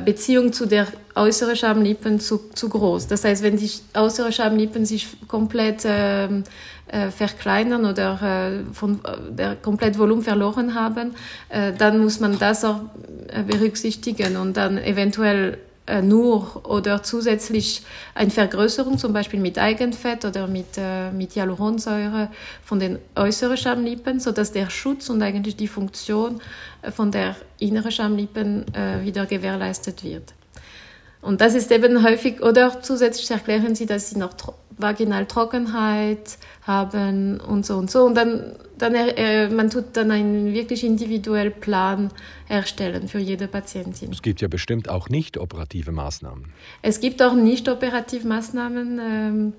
Beziehung 0.05 0.53
zu 0.53 0.67
der 0.67 0.89
äußeren 1.15 1.55
Schamlippen 1.57 2.19
zu, 2.19 2.51
zu 2.55 2.69
groß. 2.69 3.07
Das 3.07 3.25
heißt, 3.25 3.43
wenn 3.43 3.57
die 3.57 3.71
äußeren 3.95 4.33
Schamlippen 4.33 4.85
sich 4.85 5.07
komplett 5.29 5.85
äh, 5.85 6.25
äh, 6.25 7.11
verkleinern 7.11 7.85
oder 7.85 8.21
äh, 8.23 8.75
von 8.75 9.01
äh, 9.05 9.33
der 9.33 9.57
komplett 9.57 9.99
Volumen 9.99 10.23
verloren 10.23 10.75
haben, 10.75 11.15
äh, 11.49 11.73
dann 11.73 11.99
muss 11.99 12.21
man 12.21 12.39
das 12.39 12.65
auch 12.65 12.81
äh, 13.29 13.43
berücksichtigen 13.43 14.37
und 14.37 14.57
dann 14.57 14.79
eventuell 14.79 15.59
äh, 15.91 16.03
nur 16.03 16.69
oder 16.69 17.03
zusätzlich 17.03 17.83
eine 18.15 18.31
Vergrößerung, 18.31 18.97
zum 18.97 19.13
Beispiel 19.13 19.41
mit 19.41 19.59
Eigenfett 19.59 20.25
oder 20.25 20.47
mit, 20.47 20.79
äh, 20.79 21.11
mit 21.11 21.35
Hyaluronsäure 21.35 22.29
von 22.65 22.79
den 22.79 22.99
äußeren 23.17 23.57
Schamlippen, 23.57 24.21
sodass 24.21 24.53
der 24.53 24.71
Schutz 24.71 25.11
und 25.11 25.21
eigentlich 25.23 25.57
die 25.57 25.69
Funktion 25.69 26.41
äh, 26.83 26.93
von 26.93 27.11
der 27.11 27.35
inneren 27.59 27.91
Schamlippen 27.91 28.65
äh, 28.75 29.05
wieder 29.05 29.27
gewährleistet 29.27 30.05
wird. 30.05 30.33
Und 31.23 31.41
das 31.41 31.55
ist 31.55 31.71
eben 31.71 32.03
häufig, 32.03 32.41
oder 32.41 32.81
zusätzlich 32.81 33.31
erklären 33.31 33.75
sie, 33.75 33.87
dass 33.87 34.11
sie 34.11 34.19
noch 34.19 34.33
Vaginaltrockenheit 34.83 36.39
haben 36.67 37.41
und 37.41 37.67
so 37.67 37.77
und 37.77 37.91
so. 37.91 38.05
Und 38.05 38.15
dann, 38.15 38.57
dann 38.79 38.95
äh, 38.95 39.49
man 39.49 39.71
tut 39.71 39.97
dann 39.97 40.11
einen 40.11 40.53
wirklich 40.53 40.85
individuellen 40.85 41.53
Plan 41.53 42.11
erstellen 42.49 43.09
für 43.09 43.19
jede 43.19 43.49
Patientin. 43.49 44.11
Es 44.13 44.23
gibt 44.23 44.41
ja 44.41 44.49
bestimmt 44.49 44.89
auch 44.89 45.09
nicht 45.09 45.39
operative 45.39 45.93
Maßnahmen. 45.93 46.47
Es 46.83 47.01
gibt 47.01 47.23
auch 47.23 47.35
nicht 47.35 47.69
operative 47.69 48.27
Maßnahmen, 48.27 49.01
ähm, 49.01 49.53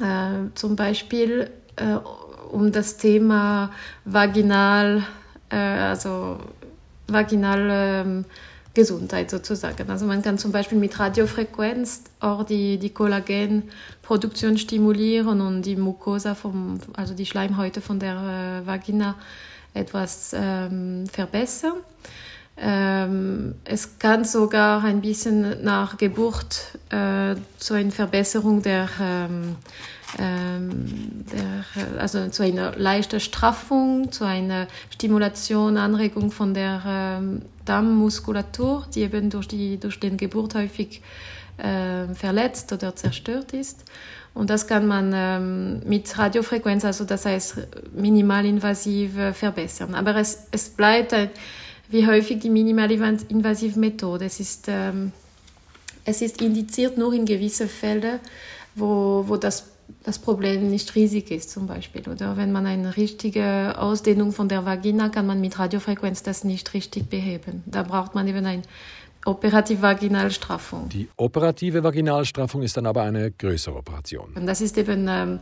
äh, 0.00 0.54
zum 0.54 0.76
Beispiel 0.76 1.50
äh, 1.76 1.96
um 2.50 2.72
das 2.72 2.96
Thema 2.96 3.70
vaginal, 4.04 5.04
äh, 5.50 5.56
also 5.56 6.38
vaginal 7.06 7.68
ähm, 7.70 8.24
Gesundheit 8.72 9.30
sozusagen. 9.30 9.90
Also 9.90 10.06
man 10.06 10.22
kann 10.22 10.38
zum 10.38 10.52
Beispiel 10.52 10.78
mit 10.78 10.98
Radiofrequenz 10.98 12.04
auch 12.20 12.44
die, 12.44 12.78
die 12.78 12.90
Kollagenproduktion 14.10 14.58
stimulieren 14.58 15.40
und 15.40 15.62
die 15.62 15.76
Mucosa, 15.76 16.34
vom, 16.34 16.80
also 16.96 17.14
die 17.14 17.26
Schleimhäute 17.26 17.80
von 17.80 18.00
der 18.00 18.62
äh, 18.62 18.66
Vagina 18.66 19.14
etwas 19.72 20.34
ähm, 20.34 21.06
verbessern. 21.06 21.74
Ähm, 22.56 23.54
es 23.64 24.00
kann 24.00 24.24
sogar 24.24 24.82
ein 24.82 25.00
bisschen 25.00 25.62
nach 25.62 25.96
Geburt 25.96 26.78
äh, 26.90 27.36
zu 27.58 27.74
einer 27.74 27.92
Verbesserung 27.92 28.62
der, 28.62 28.88
ähm, 29.00 29.56
ähm, 30.18 31.24
der, 31.32 32.00
also 32.00 32.28
zu 32.30 32.42
einer 32.42 32.76
leichten 32.76 33.20
Straffung, 33.20 34.10
zu 34.10 34.24
einer 34.24 34.66
Stimulation, 34.90 35.78
Anregung 35.78 36.32
von 36.32 36.52
der 36.52 36.82
ähm, 36.84 37.42
Darmmuskulatur, 37.64 38.86
die 38.92 39.02
eben 39.02 39.30
durch, 39.30 39.46
die, 39.46 39.78
durch 39.78 40.00
den 40.00 40.16
Geburt 40.16 40.56
häufig 40.56 40.98
äh, 40.98 41.39
verletzt 42.14 42.72
oder 42.72 42.96
zerstört 42.96 43.52
ist. 43.52 43.84
Und 44.32 44.48
das 44.48 44.66
kann 44.66 44.86
man 44.86 45.12
ähm, 45.14 45.80
mit 45.88 46.16
Radiofrequenz, 46.16 46.84
also 46.84 47.04
das 47.04 47.26
heißt 47.26 47.56
minimalinvasiv, 47.94 49.18
äh, 49.18 49.32
verbessern. 49.32 49.94
Aber 49.94 50.14
es, 50.16 50.46
es 50.52 50.68
bleibt 50.68 51.12
ein, 51.12 51.30
wie 51.88 52.06
häufig 52.06 52.38
die 52.38 52.50
minimalinvasive 52.50 53.78
Methode. 53.78 54.26
Es 54.26 54.38
ist, 54.38 54.66
ähm, 54.68 55.12
es 56.04 56.22
ist 56.22 56.40
indiziert 56.40 56.96
nur 56.96 57.12
in 57.12 57.24
gewisse 57.24 57.66
Fälle, 57.66 58.20
wo, 58.76 59.24
wo 59.26 59.36
das 59.36 59.66
das 60.04 60.18
Problem 60.18 60.70
nicht 60.70 60.94
riesig 60.94 61.30
ist 61.30 61.50
zum 61.50 61.66
Beispiel. 61.66 62.08
Oder 62.08 62.36
wenn 62.36 62.52
man 62.52 62.66
eine 62.66 62.96
richtige 62.96 63.74
Ausdehnung 63.76 64.32
von 64.32 64.48
der 64.48 64.64
Vagina, 64.64 65.08
kann 65.08 65.26
man 65.26 65.40
mit 65.40 65.58
Radiofrequenz 65.58 66.22
das 66.22 66.44
nicht 66.44 66.72
richtig 66.74 67.10
beheben. 67.10 67.62
Da 67.66 67.82
braucht 67.82 68.14
man 68.14 68.26
eben 68.28 68.46
eine 68.46 68.62
operative 69.24 69.82
Vaginalstraffung. 69.82 70.88
Die 70.88 71.08
operative 71.16 71.82
Vaginalstraffung 71.82 72.62
ist 72.62 72.76
dann 72.76 72.86
aber 72.86 73.02
eine 73.02 73.30
größere 73.30 73.76
Operation. 73.76 74.32
Und 74.34 74.46
das 74.46 74.60
ist 74.60 74.78
eben 74.78 75.06
ähm, 75.08 75.40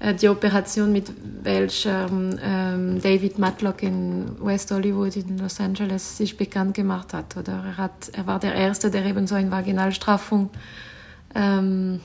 äh, 0.00 0.14
die 0.14 0.28
Operation, 0.28 0.92
mit 0.92 1.10
welcher 1.42 2.08
ähm, 2.10 3.00
David 3.00 3.38
Matlock 3.38 3.82
in 3.82 4.36
West 4.40 4.70
Hollywood 4.70 5.16
in 5.16 5.38
Los 5.38 5.60
Angeles 5.60 6.16
sich 6.18 6.36
bekannt 6.36 6.74
gemacht 6.74 7.14
hat. 7.14 7.36
Oder 7.36 7.64
er, 7.64 7.76
hat, 7.76 8.10
er 8.12 8.26
war 8.26 8.38
der 8.38 8.54
Erste, 8.54 8.90
der 8.90 9.04
eben 9.06 9.26
so 9.26 9.34
eine 9.34 9.50
Vaginalstraffung 9.50 10.50
ähm, 11.34 12.00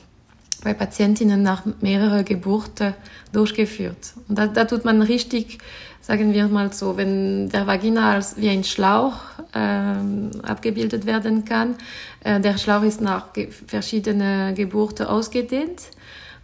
bei 0.63 0.73
Patientinnen 0.73 1.41
nach 1.41 1.63
mehreren 1.81 2.25
Geburten 2.25 2.93
durchgeführt. 3.31 4.13
Und 4.27 4.37
da, 4.37 4.47
da, 4.47 4.65
tut 4.65 4.85
man 4.85 5.01
richtig, 5.01 5.57
sagen 6.01 6.33
wir 6.33 6.47
mal 6.47 6.71
so, 6.71 6.97
wenn 6.97 7.49
der 7.49 7.67
Vagina 7.67 8.13
als 8.13 8.37
wie 8.37 8.49
ein 8.49 8.63
Schlauch 8.63 9.15
ähm, 9.53 10.31
abgebildet 10.43 11.05
werden 11.05 11.45
kann, 11.45 11.75
äh, 12.23 12.39
der 12.39 12.57
Schlauch 12.57 12.83
ist 12.83 13.01
nach 13.01 13.33
ge 13.33 13.49
verschiedenen 13.51 14.55
Geburten 14.55 15.07
ausgedehnt 15.07 15.81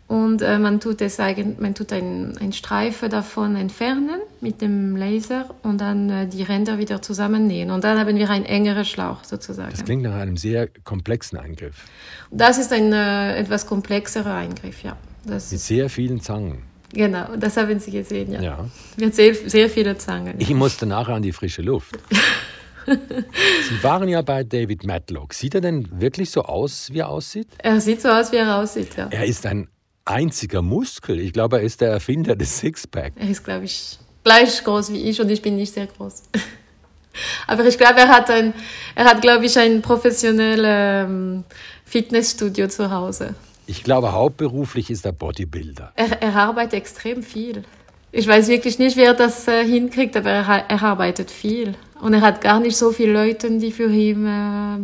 und 0.07 0.41
äh, 0.41 0.57
man 0.57 0.79
tut 0.79 1.01
es 1.01 1.19
eigentlich, 1.19 1.59
man 1.59 1.75
tut 1.75 1.91
ein, 1.91 2.37
ein 2.37 2.53
Streifen 2.53 3.09
davon 3.09 3.57
entfernen 3.57 4.21
mit 4.39 4.61
dem 4.61 4.95
Laser 4.95 5.49
und 5.63 5.81
dann 5.81 6.09
äh, 6.09 6.27
die 6.27 6.43
Ränder 6.43 6.77
wieder 6.77 7.01
zusammennähen. 7.01 7.71
Und 7.71 7.83
dann 7.83 7.99
haben 7.99 8.15
wir 8.15 8.29
einen 8.29 8.45
engeren 8.45 8.85
Schlauch 8.85 9.25
sozusagen. 9.25 9.71
Das 9.71 9.83
klingt 9.83 10.03
nach 10.03 10.15
einem 10.15 10.37
sehr 10.37 10.69
komplexen 10.85 11.37
Eingriff. 11.37 11.83
Das 12.31 12.57
ist 12.57 12.71
ein 12.71 12.93
äh, 12.93 13.37
etwas 13.37 13.65
komplexerer 13.65 14.33
Eingriff, 14.33 14.81
ja. 14.81 14.95
Das 15.25 15.51
mit 15.51 15.59
sehr 15.59 15.89
vielen 15.89 16.21
Zangen. 16.21 16.63
Genau, 16.93 17.35
das 17.37 17.57
haben 17.57 17.77
Sie 17.79 17.91
gesehen, 17.91 18.31
ja. 18.31 18.41
ja. 18.41 18.65
Mit 18.95 19.13
sehr, 19.13 19.35
sehr 19.35 19.69
viele 19.69 19.97
Zangen. 19.97 20.35
Ich 20.39 20.53
musste 20.53 20.85
nachher 20.85 21.15
an 21.15 21.21
die 21.21 21.33
frische 21.33 21.61
Luft. 21.61 21.99
Sie 22.85 23.83
waren 23.83 24.07
ja 24.07 24.21
bei 24.21 24.45
David 24.45 24.85
Matlock. 24.85 25.33
Sieht 25.33 25.55
er 25.55 25.59
denn 25.59 25.89
wirklich 25.99 26.31
so 26.31 26.43
aus, 26.43 26.93
wie 26.93 26.99
er 26.99 27.09
aussieht? 27.09 27.49
Er 27.57 27.81
sieht 27.81 28.01
so 28.01 28.07
aus, 28.07 28.31
wie 28.31 28.37
er 28.37 28.55
aussieht, 28.55 28.95
ja. 28.95 29.09
Er 29.11 29.25
ist 29.25 29.45
ein 29.45 29.67
einziger 30.07 30.61
Muskel. 30.61 31.19
Ich 31.19 31.33
glaube, 31.33 31.57
er 31.57 31.63
ist 31.63 31.81
der 31.81 31.91
Erfinder 31.91 32.35
des 32.35 32.59
Sixpack. 32.59 33.13
Er 33.15 33.29
ist, 33.29 33.43
glaube 33.43 33.65
ich, 33.65 33.99
gleich 34.23 34.63
groß 34.63 34.91
wie 34.93 35.09
ich 35.09 35.21
und 35.21 35.29
ich 35.29 35.41
bin 35.41 35.55
nicht 35.55 35.73
sehr 35.73 35.87
groß. 35.87 36.23
Aber 37.47 37.65
ich 37.65 37.77
glaube, 37.77 37.99
er 37.99 38.09
hat 38.09 38.29
ein, 38.29 38.53
er 38.95 39.05
hat, 39.05 39.21
glaube 39.21 39.45
ich, 39.45 39.57
ein 39.57 39.81
professionelles 39.81 40.65
ähm, 41.07 41.43
Fitnessstudio 41.85 42.67
zu 42.67 42.91
Hause. 42.91 43.35
Ich 43.65 43.83
glaube, 43.83 44.13
hauptberuflich 44.13 44.89
ist 44.89 45.05
er 45.05 45.11
Bodybuilder. 45.11 45.91
Er, 45.95 46.21
er 46.21 46.35
arbeitet 46.35 46.73
extrem 46.73 47.23
viel. 47.23 47.63
Ich 48.11 48.27
weiß 48.27 48.47
wirklich 48.47 48.79
nicht, 48.79 48.95
wie 48.95 49.01
er 49.01 49.13
das 49.13 49.47
äh, 49.47 49.65
hinkriegt, 49.65 50.15
aber 50.15 50.29
er, 50.29 50.69
er, 50.69 50.83
arbeitet 50.83 51.29
viel. 51.29 51.75
Und 52.01 52.13
er 52.13 52.21
hat 52.21 52.39
gar 52.41 52.59
nicht 52.59 52.77
so 52.77 52.91
viele 52.91 53.13
Leute, 53.13 53.49
die 53.57 53.71
für 53.71 53.91
ihn 53.91 54.25
äh, 54.25 54.79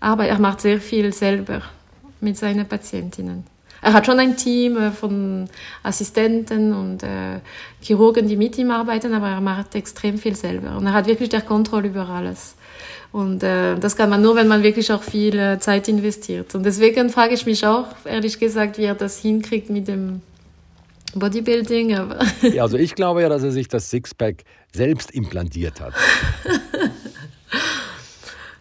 arbeiten. 0.00 0.30
Er 0.30 0.38
macht 0.38 0.60
sehr 0.60 0.80
viel 0.80 1.12
selber 1.12 1.62
mit 2.20 2.36
seinen 2.36 2.66
Patientinnen. 2.66 3.44
Er 3.80 3.92
hat 3.92 4.06
schon 4.06 4.18
ein 4.18 4.36
Team 4.36 4.76
äh, 4.76 4.90
von 4.90 5.48
Assistenten 5.82 6.72
und 6.72 7.02
äh, 7.02 7.40
Chirurgen, 7.80 8.28
die 8.28 8.36
mit 8.36 8.58
ihm 8.58 8.70
arbeiten, 8.70 9.14
aber 9.14 9.28
er 9.28 9.40
macht 9.40 9.74
extrem 9.74 10.18
viel 10.18 10.34
selber. 10.34 10.76
Und 10.76 10.86
er 10.86 10.92
hat 10.92 11.06
wirklich 11.06 11.28
der 11.28 11.42
Kontrolle 11.42 11.88
über 11.88 12.08
alles. 12.08 12.54
Und 13.10 13.42
äh, 13.42 13.78
das 13.78 13.96
kann 13.96 14.10
man 14.10 14.20
nur, 14.20 14.36
wenn 14.36 14.48
man 14.48 14.62
wirklich 14.62 14.92
auch 14.92 15.02
viel 15.02 15.38
äh, 15.38 15.58
Zeit 15.58 15.88
investiert. 15.88 16.54
Und 16.54 16.64
deswegen 16.64 17.08
frage 17.08 17.34
ich 17.34 17.46
mich 17.46 17.66
auch, 17.66 17.86
ehrlich 18.04 18.38
gesagt, 18.38 18.78
wie 18.78 18.84
er 18.84 18.94
das 18.94 19.18
hinkriegt 19.18 19.70
mit 19.70 19.88
dem 19.88 20.20
Bodybuilding. 21.14 21.96
Aber 21.96 22.18
ja, 22.42 22.62
also 22.62 22.76
ich 22.76 22.94
glaube 22.94 23.22
ja, 23.22 23.28
dass 23.28 23.42
er 23.42 23.52
sich 23.52 23.68
das 23.68 23.88
Sixpack 23.88 24.44
selbst 24.74 25.10
implantiert 25.12 25.80
hat. 25.80 25.94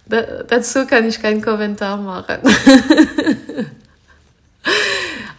da, 0.08 0.22
dazu 0.48 0.86
kann 0.86 1.08
ich 1.08 1.22
keinen 1.22 1.42
Kommentar 1.42 1.98
machen. 1.98 2.38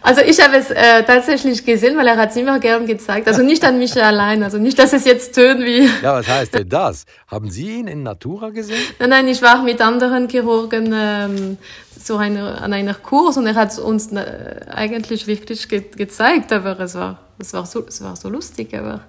Also 0.09 0.21
ich 0.21 0.41
habe 0.43 0.57
es 0.57 0.71
äh, 0.71 1.03
tatsächlich 1.03 1.63
gesehen, 1.63 1.95
weil 1.95 2.07
er 2.07 2.17
hat 2.17 2.31
es 2.31 2.35
immer 2.35 2.59
gern 2.59 2.87
gezeigt. 2.87 3.27
Also 3.27 3.43
nicht 3.43 3.63
an 3.63 3.77
mich 3.77 3.95
allein. 4.03 4.41
Also 4.41 4.57
nicht, 4.57 4.79
dass 4.79 4.91
es 4.91 5.05
jetzt 5.05 5.35
tönt 5.35 5.63
wie... 5.63 5.87
Ja, 6.01 6.15
was 6.15 6.27
heißt 6.27 6.55
denn 6.55 6.67
das? 6.67 7.05
Haben 7.27 7.51
Sie 7.51 7.77
ihn 7.77 7.87
in 7.87 8.01
Natura 8.01 8.49
gesehen? 8.49 8.81
Nein, 8.97 9.11
nein, 9.11 9.27
ich 9.27 9.39
war 9.43 9.61
mit 9.61 9.79
anderen 9.81 10.27
Chirurgen 10.27 10.91
ähm, 10.95 11.57
so 11.95 12.17
eine, 12.17 12.59
an 12.59 12.73
einer 12.73 12.95
Kurs 12.95 13.37
und 13.37 13.45
er 13.45 13.53
hat 13.53 13.77
uns 13.77 14.11
äh, 14.11 14.61
eigentlich 14.71 15.27
wirklich 15.27 15.69
ge 15.69 15.83
gezeigt, 15.95 16.51
aber 16.53 16.79
es 16.79 16.95
war, 16.95 17.19
es, 17.37 17.53
war 17.53 17.67
so, 17.67 17.85
es 17.87 18.01
war 18.01 18.15
so 18.15 18.29
lustig. 18.29 18.73
Aber 18.75 19.01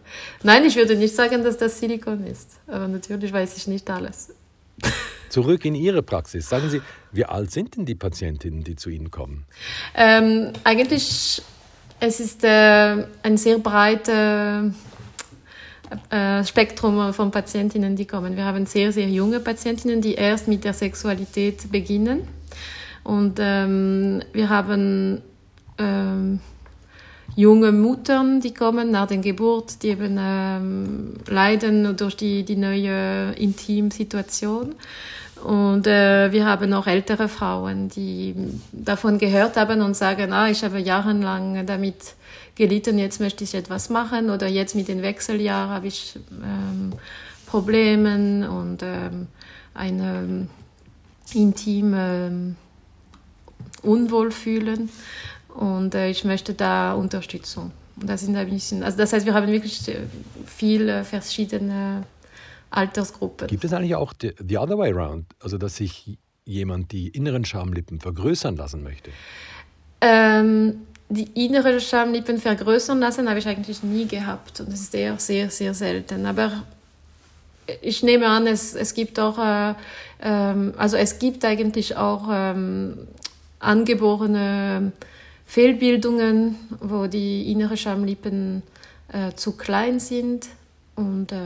nein, 0.42 0.66
ich 0.66 0.76
würde 0.76 0.96
nicht 0.96 1.16
sagen, 1.16 1.42
dass 1.42 1.56
das 1.56 1.78
Silikon 1.78 2.26
ist. 2.26 2.50
Aber 2.66 2.88
natürlich 2.88 3.32
weiß 3.32 3.56
ich 3.56 3.66
nicht 3.68 3.88
alles. 3.88 4.34
Zurück 5.30 5.64
in 5.64 5.74
Ihre 5.74 6.02
Praxis. 6.02 6.48
Sagen 6.48 6.68
Sie, 6.68 6.82
wie 7.12 7.24
alt 7.24 7.50
sind 7.50 7.76
denn 7.76 7.86
die 7.86 7.94
Patientinnen, 7.94 8.62
die 8.62 8.76
zu 8.76 8.90
Ihnen 8.90 9.10
kommen? 9.10 9.46
Ähm, 9.94 10.52
eigentlich 10.64 11.42
es 12.00 12.18
ist 12.18 12.44
äh, 12.44 13.04
ein 13.22 13.36
sehr 13.36 13.58
breites 13.58 14.72
äh, 16.08 16.44
Spektrum 16.44 17.12
von 17.12 17.30
Patientinnen, 17.30 17.94
die 17.94 18.06
kommen. 18.06 18.36
Wir 18.36 18.44
haben 18.44 18.64
sehr, 18.64 18.90
sehr 18.92 19.08
junge 19.08 19.38
Patientinnen, 19.38 20.00
die 20.00 20.14
erst 20.14 20.48
mit 20.48 20.64
der 20.64 20.72
Sexualität 20.72 21.70
beginnen. 21.70 22.26
Und 23.04 23.38
ähm, 23.38 24.22
wir 24.32 24.48
haben 24.48 25.20
ähm, 25.78 26.40
junge 27.36 27.72
Muttern, 27.72 28.40
die 28.40 28.52
kommen 28.54 28.90
nach 28.90 29.06
der 29.06 29.18
Geburt, 29.18 29.82
die 29.82 29.88
eben 29.88 30.16
ähm, 30.18 31.14
leiden 31.26 31.96
durch 31.96 32.16
die, 32.16 32.44
die 32.44 32.56
neue 32.56 33.32
Intimsituation. 33.32 34.74
Und 35.44 35.86
äh, 35.86 36.30
wir 36.32 36.44
haben 36.44 36.72
auch 36.74 36.86
ältere 36.86 37.28
Frauen, 37.28 37.88
die 37.88 38.34
davon 38.72 39.18
gehört 39.18 39.56
haben 39.56 39.80
und 39.80 39.96
sagen, 39.96 40.32
ah, 40.32 40.50
ich 40.50 40.62
habe 40.62 40.78
jahrelang 40.78 41.64
damit 41.66 42.14
gelitten, 42.56 42.98
jetzt 42.98 43.20
möchte 43.20 43.44
ich 43.44 43.54
etwas 43.54 43.88
machen 43.88 44.28
oder 44.28 44.46
jetzt 44.46 44.74
mit 44.74 44.88
den 44.88 45.00
Wechseljahren 45.00 45.70
habe 45.70 45.86
ich 45.86 46.18
ähm, 46.42 46.92
Probleme 47.46 48.50
und 48.50 48.82
ähm, 48.82 49.28
eine 49.72 50.18
ähm, 50.18 50.48
intime 51.32 52.26
ähm, 52.26 52.56
Unwohlfühlen 53.82 54.90
und 55.60 55.94
äh, 55.94 56.08
ich 56.08 56.24
möchte 56.24 56.54
da 56.54 56.94
Unterstützung. 56.94 57.70
Und 58.00 58.08
das 58.08 58.22
sind 58.22 58.34
ein 58.34 58.48
bisschen, 58.48 58.82
also 58.82 58.96
das 58.96 59.12
heißt, 59.12 59.26
wir 59.26 59.34
haben 59.34 59.46
wirklich 59.48 59.80
viele 60.46 61.04
verschiedene 61.04 62.04
Altersgruppen. 62.70 63.46
Gibt 63.46 63.64
es 63.64 63.72
eigentlich 63.72 63.94
auch 63.94 64.14
the, 64.20 64.32
the 64.38 64.56
other 64.56 64.78
way 64.78 64.90
around, 64.90 65.26
also 65.38 65.58
dass 65.58 65.76
sich 65.76 66.18
jemand 66.46 66.92
die 66.92 67.08
inneren 67.08 67.44
Schamlippen 67.44 68.00
vergrößern 68.00 68.56
lassen 68.56 68.82
möchte? 68.82 69.10
Ähm, 70.00 70.86
die 71.10 71.44
inneren 71.44 71.78
Schamlippen 71.78 72.38
vergrößern 72.38 72.98
lassen 72.98 73.28
habe 73.28 73.38
ich 73.38 73.46
eigentlich 73.46 73.82
nie 73.82 74.06
gehabt 74.06 74.60
und 74.60 74.72
das 74.72 74.80
ist 74.80 74.94
eher 74.94 75.18
sehr, 75.18 75.50
sehr 75.50 75.74
selten. 75.74 76.24
Aber 76.24 76.64
ich 77.82 78.02
nehme 78.02 78.28
an, 78.28 78.46
es, 78.46 78.74
es 78.74 78.94
gibt 78.94 79.20
auch, 79.20 79.38
äh, 79.38 79.74
ähm, 80.22 80.72
also 80.78 80.96
es 80.96 81.18
gibt 81.18 81.44
eigentlich 81.44 81.98
auch 81.98 82.28
ähm, 82.30 82.96
angeborene 83.58 84.92
Fehlbildungen, 85.50 86.54
wo 86.78 87.08
die 87.08 87.50
inneren 87.50 87.76
Schamlippen 87.76 88.62
äh, 89.12 89.32
zu 89.34 89.56
klein 89.56 89.98
sind 89.98 90.46
und 90.94 91.32
äh, 91.32 91.38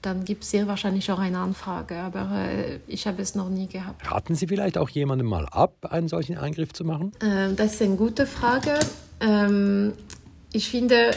dann 0.00 0.24
gibt 0.24 0.44
es 0.44 0.52
sehr 0.52 0.68
wahrscheinlich 0.68 1.10
auch 1.10 1.18
eine 1.18 1.38
Anfrage, 1.38 1.96
aber 1.96 2.30
äh, 2.36 2.78
ich 2.86 3.08
habe 3.08 3.20
es 3.20 3.34
noch 3.34 3.48
nie 3.48 3.66
gehabt. 3.66 4.08
Raten 4.08 4.36
Sie 4.36 4.46
vielleicht 4.46 4.78
auch 4.78 4.88
jemandem 4.90 5.26
mal 5.26 5.46
ab, 5.46 5.74
einen 5.90 6.06
solchen 6.06 6.38
Eingriff 6.38 6.72
zu 6.72 6.84
machen? 6.84 7.10
Äh, 7.20 7.52
das 7.54 7.74
ist 7.74 7.82
eine 7.82 7.96
gute 7.96 8.26
Frage. 8.26 8.78
Ähm, 9.18 9.94
ich 10.52 10.68
finde. 10.68 11.10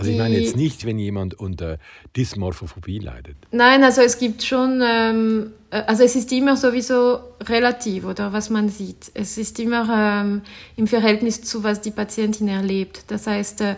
Also 0.00 0.12
ich 0.12 0.18
meine 0.18 0.38
jetzt 0.38 0.56
nicht, 0.56 0.86
wenn 0.86 0.98
jemand 0.98 1.34
unter 1.34 1.78
Dysmorphophobie 2.16 2.98
leidet. 2.98 3.36
Nein, 3.52 3.84
also 3.84 4.00
es 4.00 4.18
gibt 4.18 4.42
schon, 4.42 4.82
ähm, 4.82 5.52
äh, 5.70 5.82
also 5.82 6.02
es 6.02 6.16
ist 6.16 6.32
immer 6.32 6.56
sowieso 6.56 7.20
relativ, 7.42 8.06
oder 8.06 8.32
was 8.32 8.48
man 8.48 8.70
sieht. 8.70 9.10
Es 9.12 9.36
ist 9.36 9.60
immer 9.60 10.22
ähm, 10.22 10.40
im 10.76 10.86
Verhältnis 10.86 11.42
zu, 11.42 11.62
was 11.62 11.82
die 11.82 11.90
Patientin 11.90 12.48
erlebt. 12.48 13.04
Das 13.08 13.26
heißt, 13.26 13.60
äh, 13.60 13.76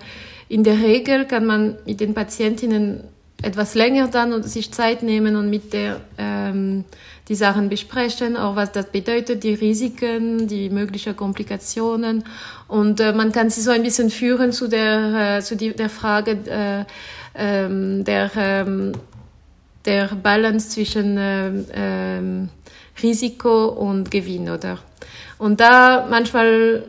in 0.49 0.63
der 0.63 0.79
Regel 0.79 1.25
kann 1.25 1.45
man 1.45 1.77
mit 1.87 2.01
den 2.01 2.15
Patientinnen 2.15 3.03
etwas 3.43 3.75
länger 3.75 4.07
dann 4.07 4.33
und 4.33 4.45
sich 4.45 4.71
Zeit 4.73 5.03
nehmen 5.03 5.35
und 5.35 5.51
mit 5.51 5.73
der 5.73 6.01
ähm, 6.19 6.85
die 7.29 7.35
Sachen 7.35 7.69
besprechen, 7.69 8.37
auch 8.37 8.57
was 8.57 8.73
das 8.73 8.87
bedeutet, 8.87 9.45
die 9.45 9.55
Risiken, 9.55 10.49
die 10.49 10.71
möglichen 10.71 11.17
Komplikationen. 11.17 12.25
Und 12.69 13.01
äh, 13.01 13.13
man 13.13 13.33
kann 13.33 13.49
sie 13.49 13.61
so 13.61 13.71
ein 13.71 13.83
bisschen 13.83 14.11
führen 14.11 14.53
zu 14.53 14.69
der, 14.69 15.37
äh, 15.39 15.41
zu 15.43 15.57
die, 15.57 15.73
der 15.73 15.89
Frage 15.89 16.33
äh, 16.47 16.85
ähm, 17.35 18.05
der, 18.05 18.31
ähm, 18.37 18.93
der 19.85 20.09
Balance 20.09 20.71
zwischen 20.71 21.17
ähm, 21.19 21.67
ähm, 21.73 22.49
Risiko 23.03 23.67
und 23.67 24.11
Gewinn, 24.11 24.49
oder? 24.51 24.79
Und 25.39 25.61
da 25.61 26.07
manchmal 26.11 26.85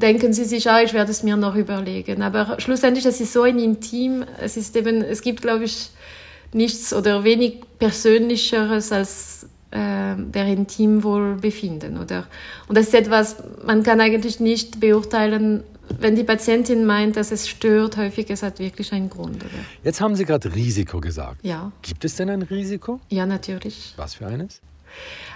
denken 0.00 0.32
sie 0.32 0.44
sich, 0.44 0.68
ah, 0.70 0.82
ich 0.82 0.94
werde 0.94 1.10
es 1.10 1.22
mir 1.22 1.36
noch 1.36 1.54
überlegen. 1.54 2.22
Aber 2.22 2.58
schlussendlich, 2.58 3.04
es 3.06 3.20
ist 3.20 3.32
so 3.32 3.42
ein 3.42 3.58
Intim, 3.58 4.24
es 4.40 4.56
ist 4.56 4.74
eben, 4.76 5.02
es 5.02 5.20
gibt, 5.20 5.42
glaube 5.42 5.64
ich, 5.64 5.90
nichts 6.52 6.92
oder 6.92 7.24
wenig 7.24 7.60
Persönlicheres 7.78 8.92
als 8.92 9.46
äh, 9.70 10.14
der 10.16 10.46
Intimwohlbefinden, 10.46 11.98
oder? 11.98 12.26
Und 12.68 12.76
das 12.76 12.88
ist 12.88 12.94
etwas, 12.94 13.36
man 13.64 13.82
kann 13.82 14.00
eigentlich 14.00 14.40
nicht 14.40 14.80
beurteilen, 14.80 15.62
wenn 15.98 16.14
die 16.14 16.24
Patientin 16.24 16.84
meint, 16.84 17.16
dass 17.16 17.32
es 17.32 17.48
stört, 17.48 17.96
häufig 17.96 18.30
es 18.30 18.42
hat 18.42 18.58
wirklich 18.58 18.92
einen 18.92 19.10
Grund. 19.10 19.36
Oder? 19.36 19.50
Jetzt 19.82 20.00
haben 20.00 20.14
Sie 20.14 20.24
gerade 20.24 20.54
Risiko 20.54 21.00
gesagt. 21.00 21.44
Ja. 21.44 21.72
Gibt 21.82 22.04
es 22.04 22.16
denn 22.16 22.30
ein 22.30 22.42
Risiko? 22.42 23.00
Ja, 23.08 23.26
natürlich. 23.26 23.94
Was 23.96 24.14
für 24.14 24.26
eines? 24.26 24.60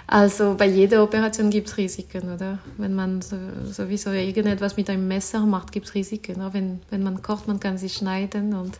Also 0.07 0.55
bei 0.57 0.67
jeder 0.67 1.03
Operation 1.03 1.49
gibt 1.49 1.67
es 1.67 1.77
Risiken, 1.77 2.33
oder? 2.33 2.59
Wenn 2.77 2.93
man 2.93 3.21
so, 3.21 3.37
sowieso 3.65 4.11
irgendetwas 4.11 4.77
mit 4.77 4.89
einem 4.89 5.07
Messer 5.07 5.45
macht, 5.45 5.71
gibt 5.71 5.87
es 5.87 5.95
Risiken. 5.95 6.37
Oder? 6.37 6.53
Wenn, 6.53 6.79
wenn 6.89 7.03
man 7.03 7.21
kocht, 7.21 7.47
man 7.47 7.59
kann 7.59 7.77
sich 7.77 7.93
schneiden 7.93 8.53
und 8.53 8.79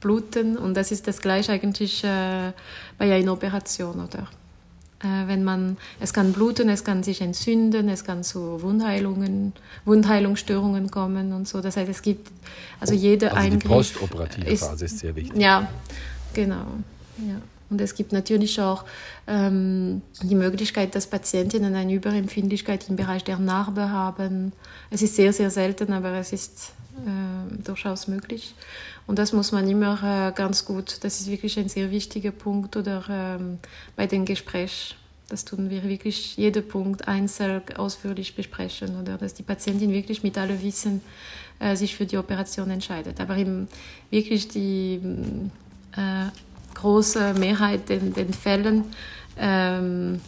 bluten. 0.00 0.56
Und 0.56 0.74
das 0.74 0.90
ist 0.90 1.06
das 1.06 1.20
gleiche 1.20 1.52
eigentlich 1.52 2.04
äh, 2.04 2.52
bei 2.98 3.12
einer 3.12 3.32
Operation, 3.32 4.00
oder? 4.00 4.28
Äh, 5.00 5.28
wenn 5.28 5.44
man, 5.44 5.76
es 6.00 6.12
kann 6.12 6.32
bluten, 6.32 6.68
es 6.68 6.82
kann 6.82 7.02
sich 7.04 7.20
entzünden, 7.20 7.88
es 7.88 8.04
kann 8.04 8.24
zu 8.24 8.62
Wundheilungen, 8.62 9.52
Wundheilungsstörungen 9.84 10.90
kommen 10.90 11.32
und 11.32 11.46
so. 11.46 11.60
Das 11.60 11.76
heißt, 11.76 11.88
es 11.88 12.02
gibt 12.02 12.30
also 12.80 12.94
jede 12.94 13.30
also 13.30 13.42
Eingriff. 13.42 13.62
Die 13.62 13.68
postoperative 13.68 14.56
Phase 14.56 14.84
ist 14.86 14.98
sehr 14.98 15.14
wichtig. 15.14 15.40
Ja, 15.40 15.68
genau. 16.34 16.66
Ja. 17.18 17.40
Und 17.70 17.80
es 17.80 17.94
gibt 17.94 18.12
natürlich 18.12 18.60
auch 18.60 18.84
ähm, 19.26 20.02
die 20.22 20.34
Möglichkeit, 20.34 20.94
dass 20.94 21.06
Patientinnen 21.06 21.74
eine 21.74 21.92
Überempfindlichkeit 21.92 22.88
im 22.88 22.96
Bereich 22.96 23.24
der 23.24 23.38
Narbe 23.38 23.90
haben. 23.90 24.52
Es 24.90 25.02
ist 25.02 25.16
sehr, 25.16 25.32
sehr 25.32 25.50
selten, 25.50 25.92
aber 25.92 26.12
es 26.12 26.32
ist 26.32 26.72
äh, 26.96 27.62
durchaus 27.62 28.08
möglich. 28.08 28.54
Und 29.06 29.18
das 29.18 29.32
muss 29.32 29.52
man 29.52 29.68
immer 29.68 30.28
äh, 30.28 30.32
ganz 30.32 30.64
gut, 30.64 30.98
das 31.02 31.20
ist 31.20 31.30
wirklich 31.30 31.58
ein 31.58 31.68
sehr 31.68 31.90
wichtiger 31.90 32.30
Punkt 32.30 32.76
oder 32.76 33.04
ähm, 33.10 33.58
bei 33.96 34.06
den 34.06 34.24
Gesprächen. 34.24 34.96
Das 35.28 35.44
tun 35.44 35.68
wir 35.68 35.84
wirklich 35.84 36.38
jeden 36.38 36.66
Punkt 36.66 37.06
einzeln 37.06 37.62
ausführlich 37.76 38.34
besprechen 38.34 38.98
oder 38.98 39.18
dass 39.18 39.34
die 39.34 39.42
Patientin 39.42 39.92
wirklich 39.92 40.22
mit 40.22 40.38
allem 40.38 40.62
Wissen 40.62 41.02
äh, 41.58 41.76
sich 41.76 41.96
für 41.96 42.06
die 42.06 42.16
Operation 42.16 42.70
entscheidet. 42.70 43.20
Aber 43.20 43.36
eben 43.36 43.68
wirklich 44.10 44.48
die 44.48 45.00
äh, 45.96 46.26
große 46.80 47.34
Mehrheit 47.34 47.88
den, 47.88 48.12
den 48.12 48.32
Fällen 48.32 48.84
ähm, 49.38 50.20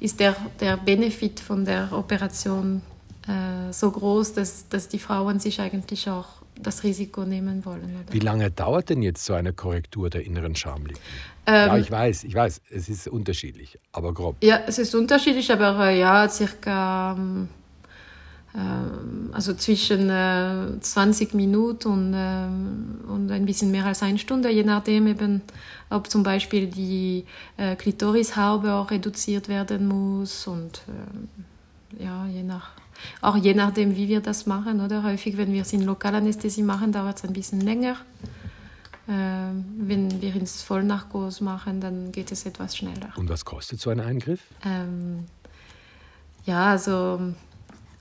ist 0.00 0.20
der, 0.20 0.36
der 0.60 0.76
Benefit 0.76 1.40
von 1.40 1.64
der 1.64 1.88
Operation 1.92 2.82
äh, 3.26 3.72
so 3.72 3.90
groß, 3.90 4.34
dass, 4.34 4.68
dass 4.68 4.88
die 4.88 4.98
Frauen 4.98 5.40
sich 5.40 5.60
eigentlich 5.60 6.08
auch 6.08 6.26
das 6.62 6.84
Risiko 6.84 7.24
nehmen 7.24 7.64
wollen. 7.64 7.84
Oder? 7.84 8.12
Wie 8.12 8.20
lange 8.20 8.50
dauert 8.50 8.88
denn 8.88 9.02
jetzt 9.02 9.24
so 9.24 9.34
eine 9.34 9.52
Korrektur 9.52 10.08
der 10.10 10.24
inneren 10.24 10.54
Schamlippen? 10.54 11.02
Ähm, 11.46 11.68
ja, 11.68 11.78
ich 11.78 11.90
weiß, 11.90 12.24
ich 12.24 12.34
weiß, 12.34 12.60
es 12.70 12.88
ist 12.88 13.08
unterschiedlich, 13.08 13.78
aber 13.92 14.12
grob. 14.14 14.36
Ja, 14.42 14.60
es 14.66 14.78
ist 14.78 14.94
unterschiedlich, 14.94 15.50
aber 15.52 15.88
äh, 15.88 16.00
ja, 16.00 16.28
circa 16.28 17.14
ähm, 17.16 17.48
also 19.32 19.52
zwischen 19.54 20.08
äh, 20.08 20.80
20 20.80 21.34
Minuten 21.34 21.88
und, 21.88 22.14
äh, 22.14 22.46
und 23.12 23.30
ein 23.30 23.44
bisschen 23.44 23.70
mehr 23.70 23.84
als 23.84 24.02
eine 24.02 24.18
Stunde, 24.18 24.50
je 24.50 24.64
nachdem 24.64 25.06
eben, 25.06 25.42
ob 25.90 26.08
zum 26.08 26.22
Beispiel 26.22 26.66
die 26.66 27.26
äh, 27.58 27.76
Klitorishaube 27.76 28.72
auch 28.72 28.90
reduziert 28.90 29.48
werden 29.48 29.86
muss 29.86 30.46
und 30.46 30.80
äh, 30.88 32.04
ja, 32.04 32.26
je 32.26 32.42
nach, 32.42 32.70
auch 33.20 33.36
je 33.36 33.52
nachdem, 33.52 33.94
wie 33.94 34.08
wir 34.08 34.20
das 34.20 34.46
machen. 34.46 34.80
Oder 34.80 35.02
häufig, 35.02 35.36
wenn 35.36 35.52
wir 35.52 35.62
es 35.62 35.72
in 35.72 35.82
Lokalanästhesie 35.82 36.62
machen, 36.62 36.92
dauert 36.92 37.18
es 37.18 37.24
ein 37.24 37.34
bisschen 37.34 37.60
länger. 37.60 37.96
Äh, 39.06 39.12
wenn 39.78 40.20
wir 40.22 40.34
ins 40.34 40.62
Vollnarkos 40.62 41.42
machen, 41.42 41.80
dann 41.80 42.10
geht 42.10 42.32
es 42.32 42.46
etwas 42.46 42.76
schneller. 42.76 43.12
Und 43.16 43.28
was 43.28 43.44
kostet 43.44 43.80
so 43.80 43.90
ein 43.90 44.00
Eingriff? 44.00 44.40
Ähm, 44.64 45.26
ja, 46.46 46.70
also 46.70 47.34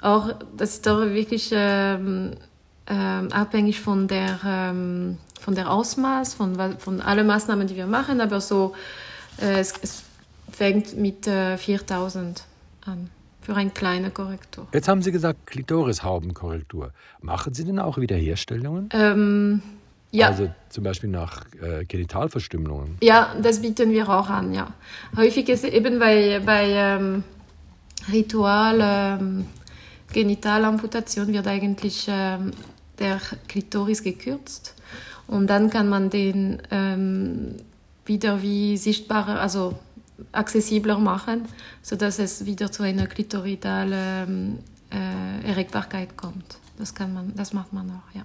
auch, 0.06 0.34
das 0.56 0.76
ist 0.76 0.88
doch 0.88 1.02
wirklich 1.02 1.52
ähm, 1.52 2.32
ähm, 2.88 3.32
abhängig 3.32 3.82
von 3.82 4.08
der, 4.08 4.39
ähm, 4.46 5.18
von 5.39 5.56
der 5.56 5.72
Ausmaß, 5.72 6.36
von, 6.36 6.78
von 6.78 7.02
allen 7.02 7.28
Maßnahmen, 7.28 7.68
die 7.68 7.76
wir 7.76 7.88
machen, 7.88 8.22
aber 8.22 8.41
so, 8.41 8.74
äh, 9.41 9.60
es, 9.60 9.74
es, 9.82 10.04
fängt 10.52 10.98
mit 10.98 11.28
äh, 11.28 11.58
4000 11.58 12.46
an 12.86 13.10
für 13.41 13.56
eine 13.56 13.72
kleine 13.72 14.10
Korrektur. 14.10 14.68
Jetzt 14.74 14.88
haben 14.88 15.02
Sie 15.02 15.12
gesagt 15.12 15.46
Klitorishaubenkorrektur. 15.48 16.91
Machen 17.22 17.54
Sie 17.54 17.65
denn 17.65 17.78
auch 17.78 17.98
Wiederherstellungen? 17.98 18.89
Ähm, 18.94 19.62
ja. 20.12 20.28
Also 20.28 20.50
zum 20.70 20.86
Beispiel 20.86 21.10
nach 21.10 21.44
äh, 21.62 21.84
Genitalverstümmelungen? 21.84 22.98
Ja, 23.02 23.36
das 23.41 23.62
bieten 23.62 23.91
wir 23.91 24.08
auch 24.08 24.30
an, 24.30 24.54
ja. 24.54 24.68
Häufig 25.18 25.50
ist 25.50 25.65
eben 25.65 26.00
bei, 26.00 26.41
bei 26.46 26.70
ähm, 26.70 27.24
Ritual 28.12 28.80
ähm, 28.82 29.46
Genitalamputation 30.12 31.34
wird 31.34 31.48
eigentlich 31.48 32.08
ähm, 32.10 32.52
der 33.00 33.20
Klitoris 33.48 34.04
gekürzt 34.04 34.76
und 35.28 35.48
dann 35.48 35.70
kann 35.70 35.89
man 35.89 36.10
den 36.10 36.62
ähm, 36.72 37.56
wieder 38.06 38.41
wie 38.41 38.78
sichtbarer, 38.78 39.39
also 39.39 39.78
accessibler 40.32 41.00
machen, 41.00 41.44
sodass 41.82 42.20
es 42.20 42.46
wieder 42.46 42.72
zu 42.72 42.84
einer 42.84 43.08
klitoridalen 43.08 44.60
äh, 44.91 45.48
Erregbarkeit 45.50 46.15
kommt. 46.15 46.58
Das 46.78 46.94
kann 46.94 47.13
man, 47.13 47.34
das 47.36 47.54
macht 47.54 47.74
man 47.74 47.89
auch, 47.89 48.15
ja. 48.15 48.24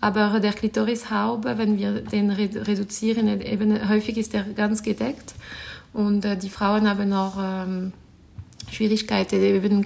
Aber 0.00 0.40
der 0.40 0.52
Klitorishaube, 0.52 1.56
wenn 1.58 1.78
wir 1.78 2.02
den 2.02 2.30
reduzieren, 2.30 3.40
eben 3.40 3.88
häufig 3.88 4.18
ist 4.18 4.34
er 4.34 4.44
ganz 4.44 4.82
gedeckt 4.82 5.34
und 5.92 6.24
äh, 6.24 6.36
die 6.36 6.50
Frauen 6.50 6.88
haben 6.88 7.12
auch 7.12 7.36
ähm, 7.40 7.92
Schwierigkeiten, 8.70 9.42
eben 9.42 9.84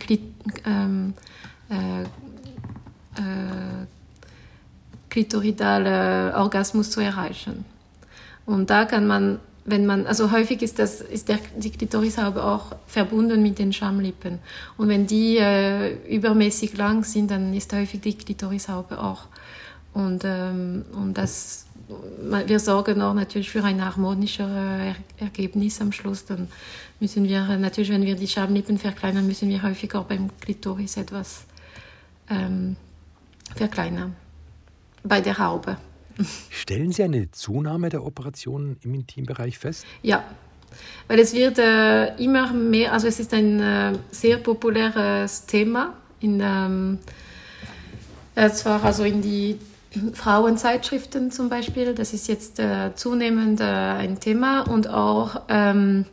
ähm, 0.65 1.15
äh, 1.71 2.03
äh, 2.03 3.87
klitoridale 5.09 6.35
Orgasmus 6.37 6.91
zu 6.91 7.01
erreichen. 7.01 7.65
Und 8.47 8.71
da 8.71 8.85
kann 8.85 9.07
man, 9.07 9.39
wenn 9.65 9.87
man, 9.87 10.07
also 10.07 10.33
häufig 10.33 10.63
ist 10.63 10.79
das, 10.79 11.01
ist 11.01 11.29
der, 11.29 11.39
die 11.57 11.71
Klitorishaube 11.71 12.43
auch 12.43 12.77
verbunden 12.87 13.43
mit 13.43 13.59
den 13.59 13.73
Schamlippen. 13.73 14.39
Und 14.77 14.89
wenn 14.89 15.07
die 15.07 15.37
äh, 15.37 15.95
übermäßig 16.09 16.77
lang 16.77 17.05
sind, 17.05 17.31
dann 17.31 17.55
ist 17.55 17.73
häufig 17.73 18.01
die 18.01 18.15
Klitorishaube 18.15 18.99
auch. 18.99 19.27
Und, 19.93 20.23
ähm, 20.25 20.85
und 20.93 21.15
das, 21.15 21.67
wir 22.47 22.61
sorgen 22.61 23.03
auch 23.03 23.15
natürlich 23.15 23.51
für 23.51 23.65
ein 23.65 23.85
harmonischeres 23.85 24.95
Ergebnis 25.19 25.81
am 25.81 25.93
Schluss. 25.93 26.25
Dann 26.25 26.49
müssen 27.01 27.25
wir 27.25 27.57
natürlich, 27.57 27.91
wenn 27.91 28.05
wir 28.05 28.15
die 28.15 28.29
Schamlippen 28.29 28.79
verkleinern, 28.79 29.27
müssen 29.27 29.49
wir 29.49 29.63
häufig 29.63 29.95
auch 29.95 30.05
beim 30.05 30.31
Klitoris 30.41 30.97
etwas 30.97 31.45
ähm, 32.29 32.77
verkleinern. 33.57 34.15
Bei 35.03 35.21
der 35.21 35.39
Haube. 35.39 35.79
Stellen 36.51 36.93
Sie 36.93 37.03
eine 37.03 37.31
Zunahme 37.31 37.89
der 37.89 38.05
Operationen 38.05 38.77
im 38.83 38.95
Intimbereich 38.95 39.59
fest? 39.59 39.87
Ja, 40.03 40.25
weil 41.09 41.19
es 41.19 41.33
wird 41.33 41.59
äh, 41.59 42.15
immer 42.17 42.53
mehr, 42.53 42.93
also 42.93 43.07
es 43.09 43.19
ist 43.19 43.33
ein 43.35 43.61
äh, 43.61 43.93
sehr 44.11 44.37
populäres 44.37 45.47
Thema 45.47 45.95
in 46.21 46.41
ähm, 46.43 46.99
äh, 48.35 48.51
zwar 48.51 48.85
also 48.85 49.05
in 49.05 49.23
die 49.23 49.59
Frauenzeitschriften 50.13 51.33
zum 51.33 51.49
Beispiel, 51.49 51.95
das 51.95 52.13
ist 52.13 52.29
jetzt 52.29 52.61
äh, 52.61 52.95
zunehmend 52.95 53.61
äh, 53.61 53.65
ein 53.65 54.21
Thema 54.21 54.63
und 54.63 54.89
auch 54.89 55.43
ähm, 55.49 56.05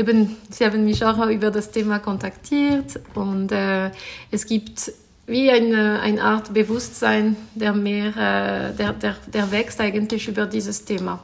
eben, 0.00 0.36
Sie 0.50 0.64
haben 0.64 0.84
mich 0.84 1.04
auch 1.04 1.24
über 1.28 1.50
das 1.50 1.70
Thema 1.70 1.98
kontaktiert 1.98 2.98
und 3.14 3.52
äh, 3.52 3.90
es 4.30 4.46
gibt 4.46 4.92
wie 5.26 5.50
eine, 5.50 6.00
eine 6.00 6.22
Art 6.22 6.52
Bewusstsein, 6.52 7.36
der, 7.54 7.72
mehr, 7.72 8.08
äh, 8.08 8.76
der, 8.76 8.92
der, 8.94 9.16
der 9.32 9.50
wächst 9.52 9.80
eigentlich 9.80 10.26
über 10.26 10.46
dieses 10.46 10.84
Thema. 10.84 11.22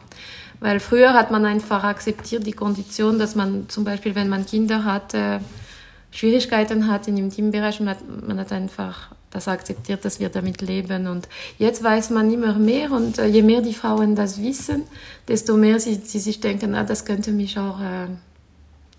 Weil 0.61 0.79
früher 0.81 1.13
hat 1.13 1.31
man 1.31 1.45
einfach 1.45 1.83
akzeptiert 1.83 2.47
die 2.47 2.53
Kondition, 2.53 3.19
dass 3.19 3.35
man 3.35 3.69
zum 3.69 3.85
Beispiel, 3.85 4.15
wenn 4.15 4.29
man 4.29 4.47
Kinder 4.47 4.85
hat, 4.85 5.13
äh, 5.15 5.41
Schwierigkeiten 6.13 6.87
hat 6.87 7.09
in 7.09 7.17
dem 7.17 7.31
Teambereich, 7.31 7.81
man 7.81 7.91
hat, 7.91 7.99
man 8.27 8.39
hat 8.39 8.53
einfach 8.53 9.11
das 9.31 9.49
akzeptiert, 9.49 10.05
dass 10.05 10.21
wir 10.21 10.29
damit 10.29 10.63
leben. 10.63 11.09
Und 11.09 11.29
jetzt 11.59 11.83
weiß 11.83 12.11
man 12.11 12.33
immer 12.33 12.55
mehr 12.55 12.93
und 12.93 13.19
äh, 13.19 13.27
je 13.27 13.43
mehr 13.43 13.61
die 13.61 13.75
Frauen 13.75 14.15
das 14.15 14.41
wissen, 14.41 14.85
desto 15.29 15.57
mehr 15.57 15.81
sie, 15.81 15.97
sie 15.97 16.21
sich 16.21 16.41
denken, 16.41 16.75
ah, 16.75 16.85
das 16.85 17.05
könnte 17.05 17.33
mich 17.33 17.59
auch 17.59 17.81
äh, 17.81 18.07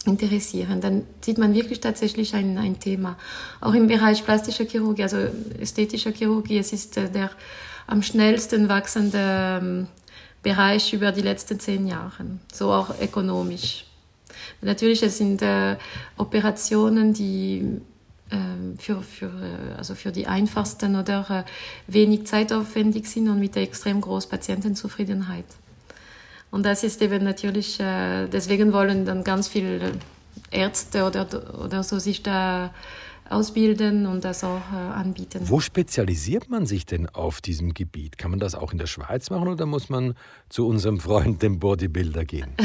interessieren. 0.07 0.81
Dann 0.81 1.03
sieht 1.21 1.37
man 1.37 1.53
wirklich 1.53 1.79
tatsächlich 1.79 2.33
ein, 2.33 2.57
ein 2.57 2.79
Thema. 2.79 3.17
Auch 3.61 3.73
im 3.73 3.87
Bereich 3.87 4.23
plastischer 4.23 4.65
Chirurgie, 4.65 5.03
also 5.03 5.17
ästhetischer 5.59 6.11
Chirurgie, 6.11 6.57
es 6.57 6.73
ist 6.73 6.97
äh, 6.97 7.09
der 7.09 7.29
am 7.87 8.01
schnellsten 8.01 8.67
wachsende 8.69 9.59
ähm, 9.61 9.87
Bereich 10.43 10.93
über 10.93 11.11
die 11.11 11.21
letzten 11.21 11.59
zehn 11.59 11.87
Jahre, 11.87 12.25
so 12.53 12.71
auch 12.71 13.01
ökonomisch. 13.01 13.85
Natürlich, 14.61 15.03
es 15.03 15.17
sind 15.17 15.41
äh, 15.41 15.77
Operationen, 16.17 17.13
die 17.13 17.81
äh, 18.29 18.37
für, 18.77 19.01
für, 19.01 19.25
äh, 19.25 19.77
also 19.77 19.95
für 19.95 20.11
die 20.11 20.27
einfachsten 20.27 20.95
oder 20.95 21.45
äh, 21.45 21.91
wenig 21.91 22.27
zeitaufwendig 22.27 23.07
sind 23.07 23.29
und 23.29 23.39
mit 23.39 23.55
der 23.55 23.63
extrem 23.63 24.01
großen 24.01 24.29
Patientenzufriedenheit. 24.29 25.45
Und 26.51 26.65
das 26.65 26.83
ist 26.83 27.01
eben 27.01 27.23
natürlich, 27.23 27.79
äh, 27.79 28.27
deswegen 28.27 28.73
wollen 28.73 29.05
dann 29.05 29.23
ganz 29.23 29.47
viele 29.47 29.91
Ärzte 30.51 31.05
oder, 31.05 31.27
oder 31.61 31.83
so 31.83 31.99
sich 31.99 32.23
da 32.23 32.73
ausbilden 33.29 34.05
und 34.05 34.23
das 34.23 34.43
auch 34.43 34.61
äh, 34.73 34.75
anbieten. 34.75 35.41
Wo 35.43 35.59
spezialisiert 35.59 36.49
man 36.49 36.65
sich 36.65 36.85
denn 36.85 37.09
auf 37.09 37.41
diesem 37.41 37.73
Gebiet? 37.73 38.17
Kann 38.17 38.31
man 38.31 38.39
das 38.39 38.55
auch 38.55 38.71
in 38.71 38.77
der 38.77 38.87
Schweiz 38.87 39.29
machen 39.29 39.47
oder 39.47 39.65
muss 39.65 39.89
man 39.89 40.15
zu 40.49 40.67
unserem 40.67 40.99
Freund, 40.99 41.41
dem 41.41 41.59
Bodybuilder, 41.59 42.25
gehen? 42.25 42.51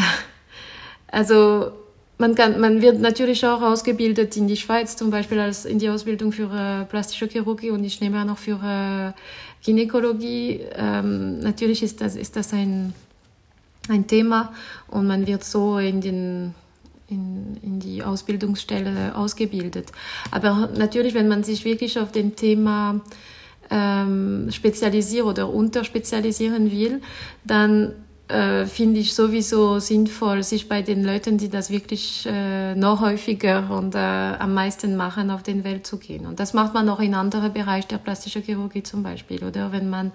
Also 1.14 1.72
man, 2.16 2.34
kann, 2.34 2.58
man 2.58 2.80
wird 2.80 2.98
natürlich 2.98 3.44
auch 3.44 3.60
ausgebildet 3.60 4.34
in 4.38 4.48
die 4.48 4.56
Schweiz, 4.56 4.96
zum 4.96 5.10
Beispiel 5.10 5.38
als 5.38 5.66
in 5.66 5.78
die 5.78 5.90
Ausbildung 5.90 6.32
für 6.32 6.44
äh, 6.44 6.86
plastische 6.86 7.26
Chirurgie 7.26 7.70
und 7.70 7.84
ich 7.84 8.00
nehme 8.00 8.18
auch 8.22 8.24
noch 8.24 8.38
für 8.38 8.54
äh, 8.54 9.12
Gynäkologie. 9.62 10.60
Ähm, 10.74 11.40
natürlich 11.40 11.82
ist 11.82 12.00
das, 12.00 12.16
ist 12.16 12.34
das 12.36 12.54
ein 12.54 12.94
ein 13.88 14.06
Thema 14.06 14.52
und 14.88 15.06
man 15.06 15.26
wird 15.26 15.44
so 15.44 15.78
in, 15.78 16.00
den, 16.00 16.54
in, 17.08 17.56
in 17.62 17.80
die 17.80 18.02
Ausbildungsstelle 18.02 19.16
ausgebildet. 19.16 19.90
Aber 20.30 20.70
natürlich, 20.76 21.14
wenn 21.14 21.28
man 21.28 21.44
sich 21.44 21.64
wirklich 21.64 21.98
auf 21.98 22.12
dem 22.12 22.36
Thema 22.36 23.00
ähm, 23.70 24.48
spezialisieren 24.50 25.28
oder 25.28 25.48
unterspezialisieren 25.48 26.70
will, 26.70 27.00
dann 27.44 27.94
äh, 28.28 28.66
finde 28.66 29.00
ich 29.00 29.14
sowieso 29.14 29.78
sinnvoll, 29.78 30.42
sich 30.42 30.68
bei 30.68 30.80
den 30.80 31.04
Leuten, 31.04 31.38
die 31.38 31.48
das 31.48 31.70
wirklich 31.70 32.26
äh, 32.26 32.74
noch 32.74 33.00
häufiger 33.00 33.70
und 33.70 33.94
äh, 33.94 33.98
am 33.98 34.54
meisten 34.54 34.96
machen, 34.96 35.30
auf 35.30 35.42
den 35.42 35.64
Welt 35.64 35.86
zu 35.86 35.98
gehen. 35.98 36.26
Und 36.26 36.40
das 36.40 36.54
macht 36.54 36.72
man 36.72 36.88
auch 36.88 37.00
in 37.00 37.14
anderen 37.14 37.52
Bereichen 37.52 37.88
der 37.88 37.98
plastischen 37.98 38.42
Chirurgie 38.42 38.82
zum 38.82 39.02
Beispiel. 39.02 39.44
Oder 39.44 39.72
wenn 39.72 39.90
man 39.90 40.12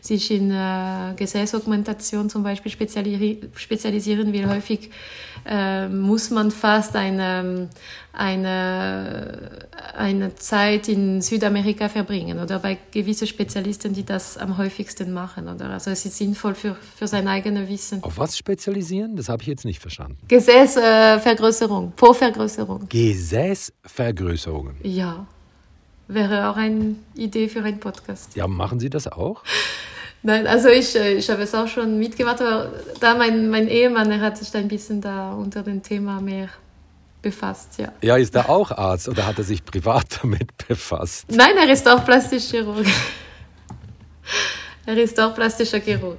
sich 0.00 0.30
in 0.30 0.50
äh, 0.50 1.14
Gesäßaugmentation 1.16 2.30
zum 2.30 2.42
Beispiel 2.42 2.70
spezialisieren 2.70 4.32
will. 4.32 4.48
Häufig 4.48 4.90
äh, 5.44 5.88
muss 5.88 6.30
man 6.30 6.50
fast 6.50 6.96
eine, 6.96 7.68
eine, 8.12 9.68
eine 9.96 10.34
Zeit 10.34 10.88
in 10.88 11.20
Südamerika 11.22 11.88
verbringen 11.88 12.38
oder 12.40 12.58
bei 12.58 12.78
gewissen 12.90 13.26
Spezialisten, 13.26 13.92
die 13.92 14.04
das 14.04 14.36
am 14.38 14.58
häufigsten 14.58 15.12
machen. 15.12 15.48
Oder? 15.48 15.70
Also 15.70 15.90
es 15.90 16.04
ist 16.04 16.16
sinnvoll 16.16 16.54
für, 16.54 16.74
für 16.96 17.06
sein 17.06 17.28
eigenes 17.28 17.68
Wissen. 17.68 18.02
Auf 18.02 18.18
was 18.18 18.36
spezialisieren? 18.36 19.16
Das 19.16 19.28
habe 19.28 19.42
ich 19.42 19.48
jetzt 19.48 19.64
nicht 19.64 19.80
verstanden. 19.80 20.18
Gesäßvergrößerung, 20.28 21.92
Po-Vergrößerung. 21.94 22.88
Gesäßvergrößerungen? 22.88 24.76
Ja. 24.82 25.26
Wäre 26.08 26.48
auch 26.48 26.56
eine 26.56 26.96
Idee 27.14 27.48
für 27.48 27.62
einen 27.62 27.80
Podcast. 27.80 28.36
Ja, 28.36 28.46
machen 28.46 28.78
Sie 28.78 28.90
das 28.90 29.08
auch? 29.08 29.42
Nein, 30.22 30.46
also 30.46 30.68
ich, 30.68 30.94
äh, 30.96 31.14
ich 31.14 31.28
habe 31.30 31.42
es 31.42 31.54
auch 31.54 31.68
schon 31.68 31.98
mitgemacht, 31.98 32.40
aber 32.40 32.72
da 33.00 33.14
mein, 33.14 33.48
mein 33.48 33.68
Ehemann, 33.68 34.10
er 34.10 34.20
hat 34.20 34.38
sich 34.38 34.50
da 34.50 34.58
ein 34.58 34.68
bisschen 34.68 35.00
da 35.00 35.32
unter 35.32 35.62
dem 35.62 35.82
Thema 35.82 36.20
mehr 36.20 36.48
befasst, 37.22 37.78
ja. 37.78 37.92
Ja, 38.02 38.16
ist 38.16 38.34
er 38.34 38.48
auch 38.48 38.70
Arzt 38.70 39.08
oder 39.08 39.26
hat 39.26 39.38
er 39.38 39.44
sich 39.44 39.64
privat 39.64 40.18
damit 40.22 40.66
befasst? 40.68 41.26
Nein, 41.30 41.56
er 41.56 41.72
ist 41.72 41.88
auch 41.88 42.04
Plastischchirurg. 42.04 42.86
Er 44.86 44.96
ist 44.98 45.18
auch 45.18 45.34
plastischer 45.34 45.80
Chirurg. 45.80 46.18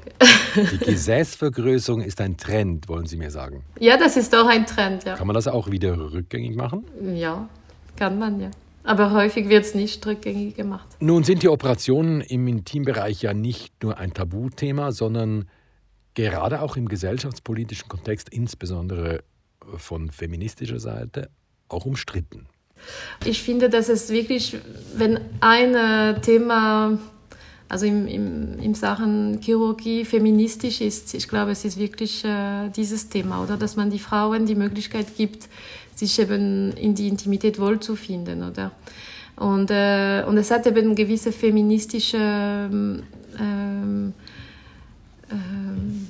Die 0.55 0.77
Gesäßvergrößerung 0.77 2.01
ist 2.01 2.19
ein 2.19 2.35
Trend, 2.35 2.89
wollen 2.89 3.05
Sie 3.05 3.15
mir 3.15 3.31
sagen? 3.31 3.63
Ja, 3.79 3.95
das 3.95 4.17
ist 4.17 4.35
auch 4.35 4.47
ein 4.47 4.65
Trend, 4.65 5.05
ja. 5.05 5.15
Kann 5.15 5.25
man 5.25 5.35
das 5.35 5.47
auch 5.47 5.71
wieder 5.71 5.97
rückgängig 5.97 6.57
machen? 6.57 6.83
Ja, 7.15 7.47
kann 7.95 8.19
man, 8.19 8.41
ja. 8.41 8.51
Aber 8.87 9.11
häufig 9.11 9.49
wird 9.49 9.65
es 9.65 9.75
nicht 9.75 10.05
rückgängig 10.07 10.55
gemacht. 10.55 10.87
Nun 11.01 11.25
sind 11.25 11.43
die 11.43 11.49
Operationen 11.49 12.21
im 12.21 12.47
Intimbereich 12.47 13.21
ja 13.21 13.33
nicht 13.33 13.83
nur 13.83 13.97
ein 13.97 14.13
Tabuthema, 14.13 14.93
sondern 14.93 15.49
gerade 16.13 16.61
auch 16.61 16.77
im 16.77 16.87
gesellschaftspolitischen 16.87 17.89
Kontext, 17.89 18.29
insbesondere 18.29 19.23
von 19.75 20.09
feministischer 20.09 20.79
Seite, 20.79 21.29
auch 21.67 21.85
umstritten. 21.85 22.47
Ich 23.25 23.43
finde, 23.43 23.69
dass 23.69 23.89
es 23.89 24.09
wirklich, 24.09 24.55
wenn 24.95 25.19
ein 25.41 26.21
Thema, 26.21 26.97
also 27.67 27.85
im, 27.85 28.07
im, 28.07 28.59
in 28.59 28.73
Sachen 28.73 29.41
Chirurgie 29.41 30.05
feministisch 30.05 30.79
ist, 30.79 31.13
ich 31.13 31.27
glaube, 31.27 31.51
es 31.51 31.65
ist 31.65 31.77
wirklich 31.77 32.23
äh, 32.23 32.69
dieses 32.69 33.09
Thema, 33.09 33.43
oder 33.43 33.57
dass 33.57 33.75
man 33.75 33.89
die 33.89 33.99
Frauen 33.99 34.45
die 34.45 34.55
Möglichkeit 34.55 35.17
gibt, 35.17 35.49
sich 35.97 36.19
eben 36.19 36.71
in 36.73 36.95
die 36.95 37.07
Intimität 37.07 37.59
wohlzufinden, 37.59 38.43
oder? 38.43 38.71
Und, 39.35 39.69
äh, 39.69 40.23
und 40.27 40.37
es 40.37 40.49
hat 40.51 40.65
eben 40.65 40.95
gewisse 40.95 41.31
feministische 41.31 42.17
ähm, 42.17 43.03
ähm, 43.49 44.13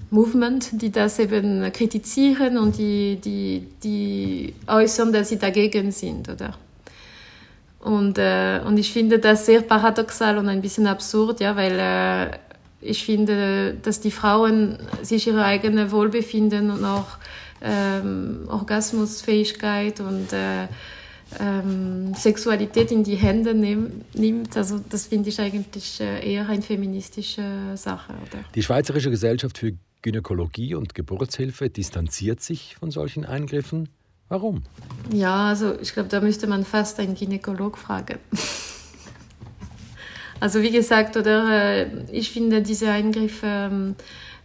Movement, 0.10 0.82
die 0.82 0.92
das 0.92 1.20
eben 1.20 1.72
kritisieren 1.74 2.58
und 2.58 2.78
die, 2.78 3.18
die, 3.24 3.68
die 3.84 4.54
äußern, 4.68 5.12
dass 5.12 5.30
sie 5.30 5.38
dagegen 5.38 5.92
sind, 5.92 6.30
oder? 6.30 6.54
Und, 7.80 8.18
äh, 8.18 8.60
und 8.66 8.78
ich 8.78 8.92
finde 8.92 9.20
das 9.20 9.46
sehr 9.46 9.62
paradoxal 9.62 10.38
und 10.38 10.50
ein 10.50 10.62
bisschen 10.62 10.88
absurd, 10.88 11.40
ja, 11.40 11.56
weil 11.56 11.78
äh, 11.80 12.38
ich 12.82 13.04
finde, 13.04 13.76
dass 13.82 14.00
die 14.00 14.12
Frauen 14.12 14.78
sich 15.02 15.28
ihre 15.28 15.44
eigene 15.44 15.92
Wohlbefinden 15.92 16.72
und 16.72 16.84
auch 16.86 17.18
ähm, 17.62 18.48
Orgasmusfähigkeit 18.48 20.00
und 20.00 20.34
äh, 20.34 20.68
ähm, 21.40 22.14
Sexualität 22.14 22.92
in 22.92 23.04
die 23.04 23.16
Hände 23.16 23.54
nehm, 23.54 24.02
nimmt. 24.14 24.56
Also 24.56 24.80
das 24.90 25.08
finde 25.08 25.30
ich 25.30 25.40
eigentlich 25.40 26.00
äh, 26.00 26.34
eher 26.34 26.48
eine 26.48 26.62
feministische 26.62 27.76
Sache. 27.76 28.14
Oder? 28.14 28.44
Die 28.56 28.64
Schweizerische 28.64 29.10
Gesellschaft 29.10 29.58
für 29.58 29.74
Gynäkologie 30.02 30.76
und 30.76 30.96
Geburtshilfe 30.96 31.70
distanziert 31.70 32.42
sich 32.42 32.76
von 32.80 32.92
solchen 32.92 33.26
Eingriffen. 33.26 33.90
Warum? 34.30 34.64
Ja, 35.12 35.48
also 35.48 35.80
ich 35.80 35.94
glaube, 35.94 36.10
da 36.10 36.20
müsste 36.20 36.48
man 36.48 36.66
fast 36.66 37.00
einen 37.00 37.16
Gynäkolog 37.16 37.78
fragen. 37.78 38.20
also 40.40 40.62
wie 40.62 40.72
gesagt, 40.72 41.18
oder 41.18 41.78
äh, 41.78 41.88
ich 42.12 42.32
finde 42.32 42.62
diese 42.62 42.92
Eingriffe 42.92 43.46
ähm, 43.46 43.96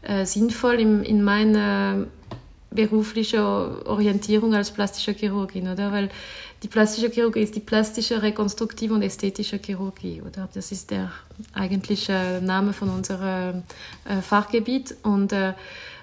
äh, 0.02 0.24
sinnvoll 0.24 0.80
in, 0.80 1.02
in 1.02 1.22
meiner 1.22 2.06
beruflichen 2.74 3.40
Orientierung 3.40 4.54
als 4.54 4.70
plastische 4.70 5.12
Chirurgin, 5.12 5.68
oder? 5.68 5.92
Weil 5.92 6.10
die 6.62 6.68
plastische 6.68 7.10
Chirurgie 7.10 7.40
ist 7.40 7.56
die 7.56 7.60
plastische, 7.60 8.22
rekonstruktive 8.22 8.94
und 8.94 9.02
ästhetische 9.02 9.58
Chirurgie, 9.58 10.22
oder? 10.22 10.48
Das 10.54 10.70
ist 10.70 10.90
der 10.90 11.10
eigentliche 11.52 12.40
Name 12.42 12.72
von 12.72 12.88
unserem 12.88 13.64
äh, 14.04 14.20
Fachgebiet. 14.22 14.94
Und, 15.02 15.32
äh, 15.32 15.54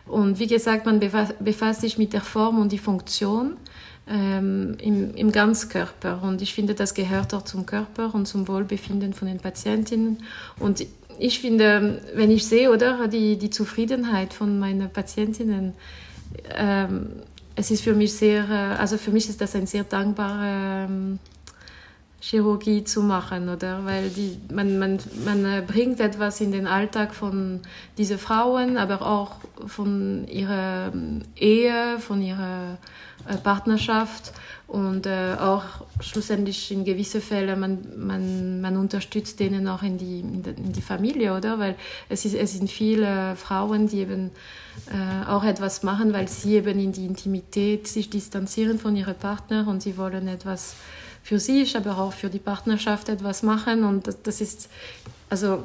und 0.05 0.39
wie 0.39 0.47
gesagt, 0.47 0.85
man 0.85 0.99
befasst 0.99 1.81
sich 1.81 1.97
mit 1.97 2.13
der 2.13 2.21
Form 2.21 2.59
und 2.59 2.71
die 2.71 2.77
Funktion 2.77 3.57
ähm, 4.09 4.75
im, 4.81 5.15
im 5.15 5.31
Ganzkörper. 5.31 6.21
Und 6.23 6.41
ich 6.41 6.53
finde, 6.53 6.73
das 6.73 6.93
gehört 6.93 7.33
auch 7.33 7.43
zum 7.43 7.65
Körper 7.65 8.13
und 8.13 8.27
zum 8.27 8.47
Wohlbefinden 8.47 9.13
von 9.13 9.27
den 9.27 9.39
Patientinnen. 9.39 10.17
Und 10.59 10.85
ich 11.19 11.39
finde, 11.39 12.01
wenn 12.15 12.31
ich 12.31 12.45
sehe, 12.45 12.71
oder, 12.71 13.07
die, 13.07 13.37
die 13.37 13.49
Zufriedenheit 13.49 14.33
von 14.33 14.59
meinen 14.59 14.89
Patientinnen, 14.89 15.73
ähm, 16.55 17.09
es 17.55 17.71
ist 17.71 17.83
für 17.83 17.93
mich 17.93 18.13
sehr, 18.13 18.49
äh, 18.49 18.79
also 18.79 18.97
für 18.97 19.11
mich 19.11 19.27
ist 19.29 19.41
das 19.41 19.55
ein 19.55 19.67
sehr 19.67 19.83
dankbare 19.83 20.87
ähm, 20.87 21.19
Chirurgie 22.21 22.83
zu 22.83 23.01
machen, 23.01 23.47
oder? 23.47 23.85
Weil 23.85 24.09
die, 24.09 24.37
man, 24.53 24.77
man, 24.77 24.99
man 25.25 25.45
äh, 25.45 25.63
bringt 25.65 25.99
etwas 25.99 26.41
in 26.41 26.51
den 26.51 26.67
Alltag 26.67 27.15
von 27.15 27.61
diesen 27.97 28.17
Frauen, 28.17 28.77
aber 28.77 29.01
auch 29.01 29.37
von 29.67 30.27
ihrer 30.27 30.91
ähm, 30.93 31.21
Ehe, 31.37 31.97
von 31.99 32.21
ihrer 32.21 32.77
äh, 33.27 33.37
Partnerschaft 33.37 34.33
und 34.67 35.05
äh, 35.05 35.35
auch 35.39 35.63
schlussendlich 36.01 36.71
in 36.71 36.83
gewissen 36.83 37.21
Fällen, 37.21 37.59
man, 37.59 37.79
man, 37.97 38.61
man 38.61 38.77
unterstützt 38.77 39.39
denen 39.39 39.67
auch 39.67 39.81
in 39.81 39.97
die, 39.97 40.19
in 40.19 40.43
die, 40.43 40.49
in 40.49 40.73
die 40.73 40.81
Familie, 40.81 41.35
oder? 41.35 41.57
Weil 41.57 41.75
es, 42.09 42.25
ist, 42.25 42.35
es 42.35 42.53
sind 42.53 42.69
viele 42.69 43.35
Frauen, 43.37 43.87
die 43.87 43.99
eben 43.99 44.31
äh, 44.87 45.29
auch 45.29 45.43
etwas 45.43 45.83
machen, 45.83 46.13
weil 46.13 46.27
sie 46.27 46.55
eben 46.55 46.79
in 46.79 46.91
die 46.91 47.05
Intimität 47.05 47.87
sich 47.87 48.09
distanzieren 48.09 48.79
von 48.79 48.95
ihrem 48.95 49.15
Partner 49.15 49.67
und 49.67 49.81
sie 49.81 49.97
wollen 49.97 50.27
etwas 50.27 50.75
für 51.23 51.39
sich, 51.39 51.77
aber 51.77 51.97
auch 51.97 52.13
für 52.13 52.29
die 52.29 52.39
Partnerschaft 52.39 53.09
etwas 53.09 53.43
machen 53.43 53.83
und 53.83 54.07
das, 54.07 54.21
das 54.21 54.41
ist, 54.41 54.69
also 55.29 55.63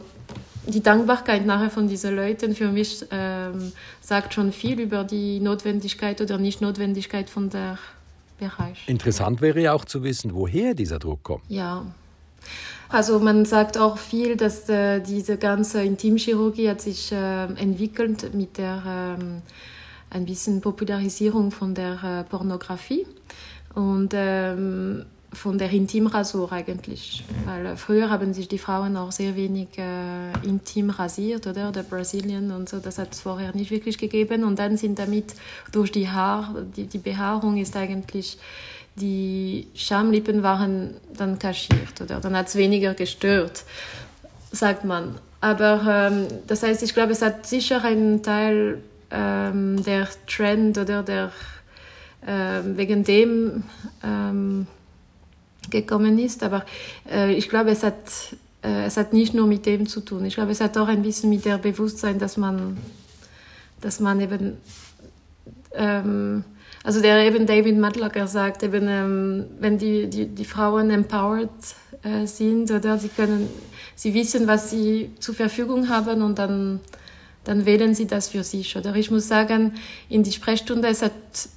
die 0.67 0.83
Dankbarkeit 0.83 1.47
nachher 1.47 1.71
von 1.71 1.89
diesen 1.89 2.17
Leuten 2.17 2.55
für 2.55 2.69
mich 2.69 3.05
ähm, 3.11 3.73
sagt 4.01 4.35
schon 4.35 4.53
viel 4.53 4.81
über 4.81 5.05
die 5.05 5.41
Notwendigkeit 5.41 6.21
oder 6.21 6.39
Nicht-Notwendigkeit 6.39 7.29
von 7.29 7.51
der 7.51 7.79
Bereich. 8.39 8.89
Interessant 8.89 9.41
wäre 9.41 9.61
ja 9.61 9.73
auch 9.73 9.85
zu 9.85 10.03
wissen, 10.03 10.35
woher 10.35 10.75
dieser 10.75 10.99
Druck 10.99 11.23
kommt. 11.23 11.43
Ja. 11.49 11.85
Also 12.89 13.19
man 13.19 13.45
sagt 13.45 13.79
auch 13.79 13.99
viel, 13.99 14.37
dass 14.37 14.69
äh, 14.69 15.01
diese 15.01 15.37
ganze 15.37 15.83
Intimchirurgie 15.83 16.69
hat 16.69 16.81
sich 16.81 17.11
äh, 17.13 17.45
entwickelt 17.45 18.35
mit 18.35 18.59
der 18.59 19.17
ähm, 19.19 19.43
ein 20.11 20.27
bisschen 20.27 20.61
Popularisierung 20.61 21.51
von 21.51 21.75
der 21.75 22.03
äh, 22.03 22.25
Pornografie. 22.31 23.07
Und 23.75 24.13
ähm, 24.15 25.05
von 25.35 25.59
der 25.59 25.71
Intimrasur 25.71 26.51
eigentlich. 26.53 27.25
Weil 27.45 27.67
äh, 27.67 27.77
früher 27.77 28.11
haben 28.11 28.33
sich 28.33 28.49
die 28.49 28.59
Frauen 28.59 28.97
auch 28.97 29.13
sehr 29.13 29.37
wenig 29.37 29.69
äh, 29.79 30.33
intim 30.47 30.91
rasiert, 30.91 31.47
oder? 31.47 31.73
Der 31.73 31.83
Brasilien 31.83 32.51
und 32.51 32.69
so, 32.69 32.79
das 32.79 32.99
hat 32.99 33.13
es 33.13 33.21
vorher 33.21 33.55
nicht 33.55 33.71
wirklich 33.71 33.99
gegeben. 33.99 34.45
Und 34.45 34.59
dann 34.59 34.77
sind 34.77 34.99
damit 34.99 35.35
durch 35.73 35.93
die 35.93 36.09
Haar, 36.09 36.55
die, 36.77 36.87
die 36.87 36.99
Behaarung 36.99 37.57
ist 37.57 37.77
eigentlich, 37.77 38.39
die 38.97 39.69
Schamlippen 39.75 40.43
waren 40.43 40.95
dann 41.17 41.39
kaschiert, 41.39 42.01
oder? 42.01 42.21
Dann 42.21 42.37
hat 42.37 42.49
es 42.49 42.57
weniger 42.57 42.95
gestört, 42.95 43.65
sagt 44.53 44.85
man. 44.85 45.17
Aber 45.41 46.11
ähm, 46.13 46.27
das 46.47 46.63
heißt, 46.63 46.83
ich 46.83 46.95
glaube, 46.95 47.13
es 47.13 47.23
hat 47.23 47.47
sicher 47.47 47.85
einen 47.85 48.23
Teil 48.23 48.81
ähm, 49.11 49.83
der 49.85 50.09
Trend 50.27 50.79
oder 50.79 51.03
der 51.03 51.33
äh, 52.27 52.61
wegen 52.65 53.05
dem 53.05 53.65
ähm, 54.03 54.67
gekommen 55.71 56.19
ist. 56.19 56.43
Aber 56.43 56.65
äh, 57.11 57.33
ich 57.35 57.49
glaube, 57.49 57.71
es 57.71 57.83
hat, 57.83 57.97
äh, 58.63 58.87
es 58.87 58.97
hat 58.97 59.13
nicht 59.13 59.35
nur 59.35 59.47
mit 59.47 59.67
dem 59.67 59.87
zu 59.87 60.01
tun. 60.01 60.25
Ich 60.25 60.35
glaube, 60.35 60.53
es 60.53 60.61
hat 60.61 60.77
auch 60.79 60.89
ein 60.89 61.03
bisschen 61.03 61.31
mit 61.31 61.45
dem 61.45 61.61
Bewusstsein, 61.61 62.19
dass 62.19 62.37
man, 62.37 62.79
dass 63.81 64.01
man 64.01 64.21
eben, 64.21 64.57
ähm, 65.75 66.45
also 66.85 67.01
der 67.01 67.27
eben 67.27 67.47
David 67.47 67.79
Matlacker 67.79 68.29
sagt, 68.29 68.63
eben, 68.63 68.87
ähm, 68.87 69.47
wenn 69.59 69.79
die, 69.79 70.09
die, 70.09 70.27
die 70.27 70.45
Frauen 70.45 70.91
empowered 70.91 71.51
äh, 72.03 72.27
sind 72.27 72.71
oder 72.71 72.99
sie 72.99 73.09
können, 73.09 73.49
sie 73.97 74.15
wissen, 74.15 74.47
was 74.47 74.71
sie 74.71 75.11
zur 75.19 75.35
Verfügung 75.35 75.89
haben 75.89 76.23
und 76.23 76.39
dann 76.39 76.81
dann 77.45 77.67
wählen 77.67 77.95
sie 77.95 78.07
das 78.07 78.29
für 78.29 78.43
sich. 78.43 78.77
Oder 78.77 78.97
ich 78.97 79.11
muss 79.11 79.29
sagen, 79.29 79.75
in 80.09 80.23
die 80.23 80.33
Sprechstunde 80.33 80.89
es 80.89 81.03
hat 81.03 81.13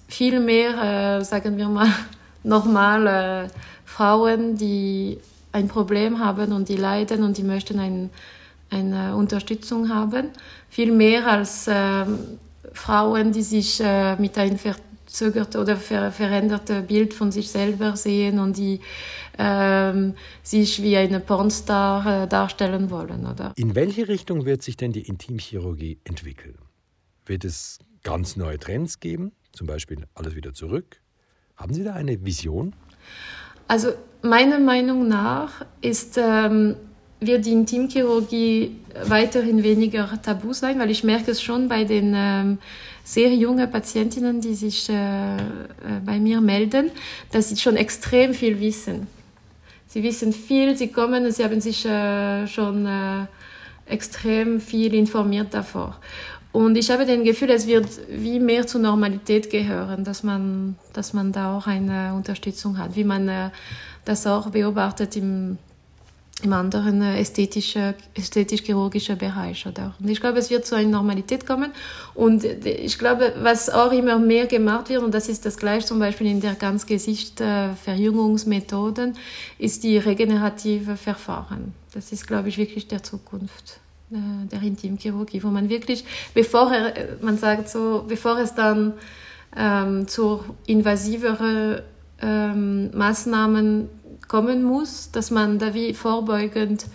viel 0.07 0.39
mehr, 0.39 1.19
äh, 1.19 1.23
sagen 1.23 1.57
wir 1.57 1.69
mal, 1.69 1.89
nochmal 2.43 3.07
äh, 3.07 3.49
Frauen, 3.85 4.57
die 4.57 5.17
ein 5.53 5.67
Problem 5.67 6.19
haben 6.19 6.51
und 6.51 6.69
die 6.69 6.75
leiden 6.75 7.23
und 7.23 7.37
die 7.37 7.43
möchten 7.43 7.79
ein, 7.79 8.09
eine 8.69 9.15
Unterstützung 9.15 9.89
haben. 9.89 10.29
Viel 10.69 10.91
mehr 10.91 11.25
als 11.25 11.67
äh, 11.67 12.05
Frauen, 12.73 13.31
die 13.31 13.41
sich 13.41 13.79
äh, 13.79 14.17
mit 14.17 14.37
einem 14.37 14.57
verzögerten 15.17 15.61
oder 15.61 15.77
ver 15.77 16.11
veränderten 16.11 16.85
Bild 16.85 17.13
von 17.13 17.31
sich 17.31 17.49
selber 17.49 17.95
sehen 17.95 18.39
und 18.39 18.57
die 18.57 18.79
ähm, 19.37 20.13
sich 20.43 20.81
wie 20.81 20.95
eine 20.97 21.19
Pornstar 21.19 22.23
äh, 22.23 22.27
darstellen 22.27 22.89
wollen. 22.89 23.25
Oder? 23.25 23.53
In 23.55 23.75
welche 23.75 24.07
Richtung 24.07 24.45
wird 24.45 24.61
sich 24.61 24.77
denn 24.77 24.91
die 24.91 25.07
Intimchirurgie 25.07 25.99
entwickeln? 26.03 26.57
Wird 27.25 27.45
es 27.45 27.79
ganz 28.03 28.35
neue 28.35 28.59
Trends 28.59 28.99
geben, 28.99 29.31
zum 29.51 29.67
Beispiel 29.67 30.05
alles 30.13 30.35
wieder 30.35 30.53
zurück? 30.53 31.01
Haben 31.55 31.73
Sie 31.73 31.83
da 31.83 31.93
eine 31.93 32.23
Vision? 32.23 32.73
Also 33.67 33.93
meiner 34.21 34.59
Meinung 34.59 35.07
nach 35.07 35.65
ist, 35.81 36.17
ähm, 36.17 36.75
wird 37.19 37.45
die 37.45 37.53
Intimchirurgie 37.53 38.75
weiterhin 39.03 39.63
weniger 39.63 40.09
tabu 40.21 40.53
sein, 40.53 40.79
weil 40.79 40.91
ich 40.91 41.03
merke 41.03 41.31
es 41.31 41.41
schon 41.41 41.67
bei 41.67 41.83
den 41.83 42.13
ähm, 42.15 42.57
sehr 43.03 43.33
jungen 43.33 43.69
Patientinnen, 43.71 44.41
die 44.41 44.53
sich 44.53 44.89
äh, 44.89 45.37
äh, 45.37 45.39
bei 46.05 46.19
mir 46.19 46.41
melden, 46.41 46.91
dass 47.31 47.49
sie 47.49 47.57
schon 47.57 47.75
extrem 47.75 48.33
viel 48.33 48.59
wissen. 48.59 49.07
Sie 49.87 50.03
wissen 50.03 50.33
viel, 50.33 50.75
sie 50.75 50.89
kommen 50.89 51.31
sie 51.31 51.43
haben 51.43 51.61
sich 51.61 51.85
äh, 51.85 52.45
schon 52.47 52.85
äh, 52.85 53.25
extrem 53.87 54.59
viel 54.59 54.93
informiert 54.93 55.53
davor. 55.53 55.97
Und 56.51 56.77
ich 56.77 56.89
habe 56.91 57.05
den 57.05 57.23
Gefühl, 57.23 57.51
es 57.51 57.67
wird 57.67 57.87
wie 58.09 58.39
mehr 58.39 58.65
zur 58.67 58.81
Normalität 58.81 59.49
gehören, 59.49 60.03
dass 60.03 60.23
man, 60.23 60.75
dass 60.93 61.13
man 61.13 61.31
da 61.31 61.55
auch 61.55 61.67
eine 61.67 62.13
Unterstützung 62.13 62.77
hat, 62.77 62.95
wie 62.95 63.03
man 63.03 63.29
äh, 63.29 63.49
das 64.05 64.25
auch 64.27 64.49
beobachtet 64.49 65.15
im, 65.15 65.57
im 66.43 66.53
anderen 66.53 67.01
äh, 67.01 67.19
ästhetisch-chirurgischen 67.19 69.17
Bereich. 69.17 69.65
Oder? 69.65 69.95
Und 69.99 70.07
ich 70.09 70.21
glaube, 70.21 70.37
es 70.37 70.51
wird 70.51 70.65
zu 70.65 70.75
einer 70.75 70.89
Normalität 70.89 71.47
kommen. 71.47 71.71
Und 72.13 72.43
ich 72.43 72.99
glaube, 72.99 73.33
was 73.41 73.69
auch 73.69 73.91
immer 73.91 74.17
mehr 74.19 74.45
gemacht 74.45 74.89
wird, 74.89 75.03
und 75.03 75.13
das 75.13 75.29
ist 75.29 75.45
das 75.45 75.57
gleiche 75.57 75.87
zum 75.87 75.99
Beispiel 75.99 76.27
in 76.27 76.41
der 76.41 76.55
Ganzgesicht-Verjüngungsmethoden, 76.55 79.15
ist 79.57 79.83
die 79.83 79.97
regenerative 79.97 80.95
Verfahren. 80.95 81.73
Das 81.93 82.11
ist, 82.11 82.27
glaube 82.27 82.49
ich, 82.49 82.57
wirklich 82.57 82.87
der 82.87 83.01
Zukunft. 83.01 83.79
Äh, 84.11 84.47
der 84.51 84.61
Intimchirurgie, 84.61 85.41
wo 85.43 85.49
man 85.49 85.69
wirklich, 85.69 86.05
bevor 86.33 86.71
er, 86.71 86.93
man 87.21 87.37
sagt 87.37 87.67
so, 87.67 88.05
bevor 88.07 88.39
es 88.39 88.53
dann 88.53 88.93
ähm, 89.55 90.07
zu 90.07 90.43
invasiveren 90.65 91.81
ähm, 92.21 92.97
Maßnahmen 92.97 93.89
kommen 94.27 94.63
muss, 94.63 95.11
dass 95.11 95.31
man 95.31 95.59
da 95.59 95.73
wie 95.73 95.93
vorbeugend 95.93 96.85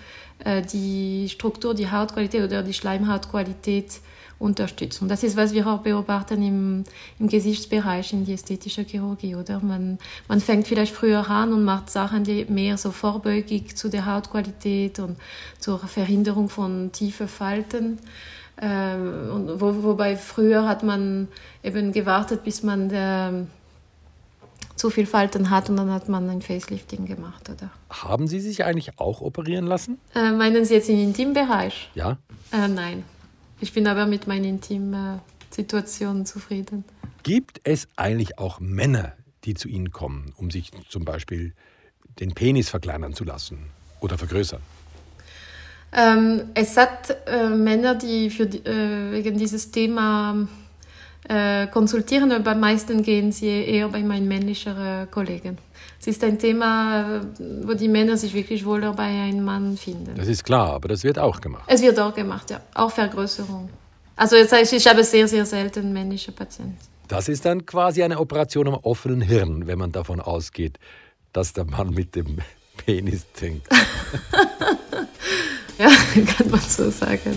äh, 0.44 0.62
die 0.62 1.28
Struktur, 1.28 1.74
die 1.74 1.90
Hautqualität 1.90 2.42
oder 2.44 2.62
die 2.62 2.74
Schleimhautqualität 2.74 4.00
unterstützen. 4.42 5.08
Das 5.08 5.22
ist, 5.22 5.36
was 5.36 5.54
wir 5.54 5.66
auch 5.68 5.80
beobachten 5.80 6.42
im, 6.42 6.84
im 7.20 7.28
Gesichtsbereich, 7.28 8.12
in 8.12 8.24
die 8.24 8.32
ästhetische 8.32 8.82
Chirurgie, 8.82 9.36
oder? 9.36 9.60
Man, 9.60 9.98
man 10.26 10.40
fängt 10.40 10.66
vielleicht 10.66 10.92
früher 10.92 11.30
an 11.30 11.52
und 11.52 11.64
macht 11.64 11.90
Sachen, 11.90 12.24
die 12.24 12.44
mehr 12.46 12.76
so 12.76 12.90
vorbeugig 12.90 13.76
zu 13.76 13.88
der 13.88 14.04
Hautqualität 14.04 14.98
und 14.98 15.16
zur 15.60 15.78
Verhinderung 15.78 16.48
von 16.48 16.90
tiefen 16.90 17.28
Falten. 17.28 18.00
Ähm, 18.60 19.30
und 19.32 19.60
wo, 19.60 19.84
wobei 19.84 20.16
früher 20.16 20.66
hat 20.68 20.82
man 20.82 21.28
eben 21.62 21.92
gewartet, 21.92 22.42
bis 22.42 22.64
man 22.64 22.88
der, 22.88 23.46
zu 24.76 24.90
viel 24.90 25.06
Falten 25.06 25.50
hat 25.50 25.70
und 25.70 25.76
dann 25.76 25.90
hat 25.90 26.08
man 26.08 26.28
ein 26.28 26.42
Facelifting 26.42 27.06
gemacht, 27.06 27.48
oder? 27.48 27.70
Haben 27.90 28.26
Sie 28.26 28.40
sich 28.40 28.64
eigentlich 28.64 28.98
auch 28.98 29.20
operieren 29.20 29.66
lassen? 29.66 29.98
Äh, 30.14 30.32
meinen 30.32 30.64
Sie 30.64 30.74
jetzt 30.74 30.88
im 30.88 30.98
Intimbereich? 30.98 31.90
Ja. 31.94 32.18
Äh, 32.52 32.68
nein. 32.68 33.04
Ich 33.60 33.72
bin 33.72 33.86
aber 33.86 34.06
mit 34.06 34.26
meinen 34.26 34.44
Intimsituationen 34.44 36.26
zufrieden. 36.26 36.84
Gibt 37.22 37.60
es 37.64 37.86
eigentlich 37.96 38.38
auch 38.38 38.58
Männer, 38.58 39.12
die 39.44 39.54
zu 39.54 39.68
Ihnen 39.68 39.92
kommen, 39.92 40.32
um 40.36 40.50
sich 40.50 40.72
zum 40.88 41.04
Beispiel 41.04 41.54
den 42.18 42.34
Penis 42.34 42.68
verkleinern 42.68 43.14
zu 43.14 43.24
lassen 43.24 43.70
oder 44.00 44.18
vergrößern? 44.18 44.60
Ähm, 45.92 46.44
es 46.54 46.76
hat 46.76 47.16
äh, 47.26 47.48
Männer, 47.48 47.94
die 47.94 48.30
für, 48.30 48.44
äh, 48.44 49.12
wegen 49.12 49.36
dieses 49.38 49.70
Thema 49.70 50.48
äh, 51.28 51.66
konsultieren, 51.68 52.32
aber 52.32 52.52
am 52.52 52.60
meisten 52.60 53.02
gehen 53.02 53.32
sie 53.32 53.48
eher 53.48 53.88
bei 53.88 54.02
meinen 54.02 54.28
männlicheren 54.28 55.10
Kollegen. 55.10 55.58
Es 56.00 56.08
ist 56.08 56.24
ein 56.24 56.38
Thema, 56.38 57.22
wo 57.62 57.74
die 57.74 57.88
Männer 57.88 58.16
sich 58.16 58.34
wirklich 58.34 58.64
wohler 58.64 58.92
bei 58.92 59.04
einem 59.04 59.44
Mann 59.44 59.76
finden. 59.76 60.14
Das 60.16 60.26
ist 60.26 60.42
klar, 60.42 60.72
aber 60.72 60.88
das 60.88 61.04
wird 61.04 61.18
auch 61.18 61.40
gemacht. 61.40 61.64
Es 61.68 61.80
wird 61.80 61.98
auch 62.00 62.12
gemacht, 62.12 62.50
ja. 62.50 62.60
Auch 62.74 62.90
Vergrößerung. 62.90 63.68
Also 64.16 64.36
jetzt, 64.36 64.52
ich 64.52 64.86
habe 64.86 65.04
sehr, 65.04 65.28
sehr 65.28 65.46
selten 65.46 65.92
männliche 65.92 66.32
Patienten. 66.32 66.76
Das 67.08 67.28
ist 67.28 67.44
dann 67.44 67.66
quasi 67.66 68.02
eine 68.02 68.18
Operation 68.18 68.68
am 68.68 68.74
offenen 68.74 69.20
Hirn, 69.20 69.66
wenn 69.66 69.78
man 69.78 69.92
davon 69.92 70.20
ausgeht, 70.20 70.78
dass 71.32 71.52
der 71.52 71.64
Mann 71.64 71.90
mit 71.90 72.16
dem 72.16 72.38
Penis 72.76 73.26
trinkt. 73.32 73.68
ja, 75.78 75.88
kann 76.36 76.50
man 76.50 76.60
so 76.60 76.90
sagen. 76.90 77.36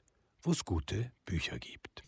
wo 0.43 0.51
es 0.51 0.65
gute 0.65 1.11
Bücher 1.25 1.59
gibt. 1.59 2.03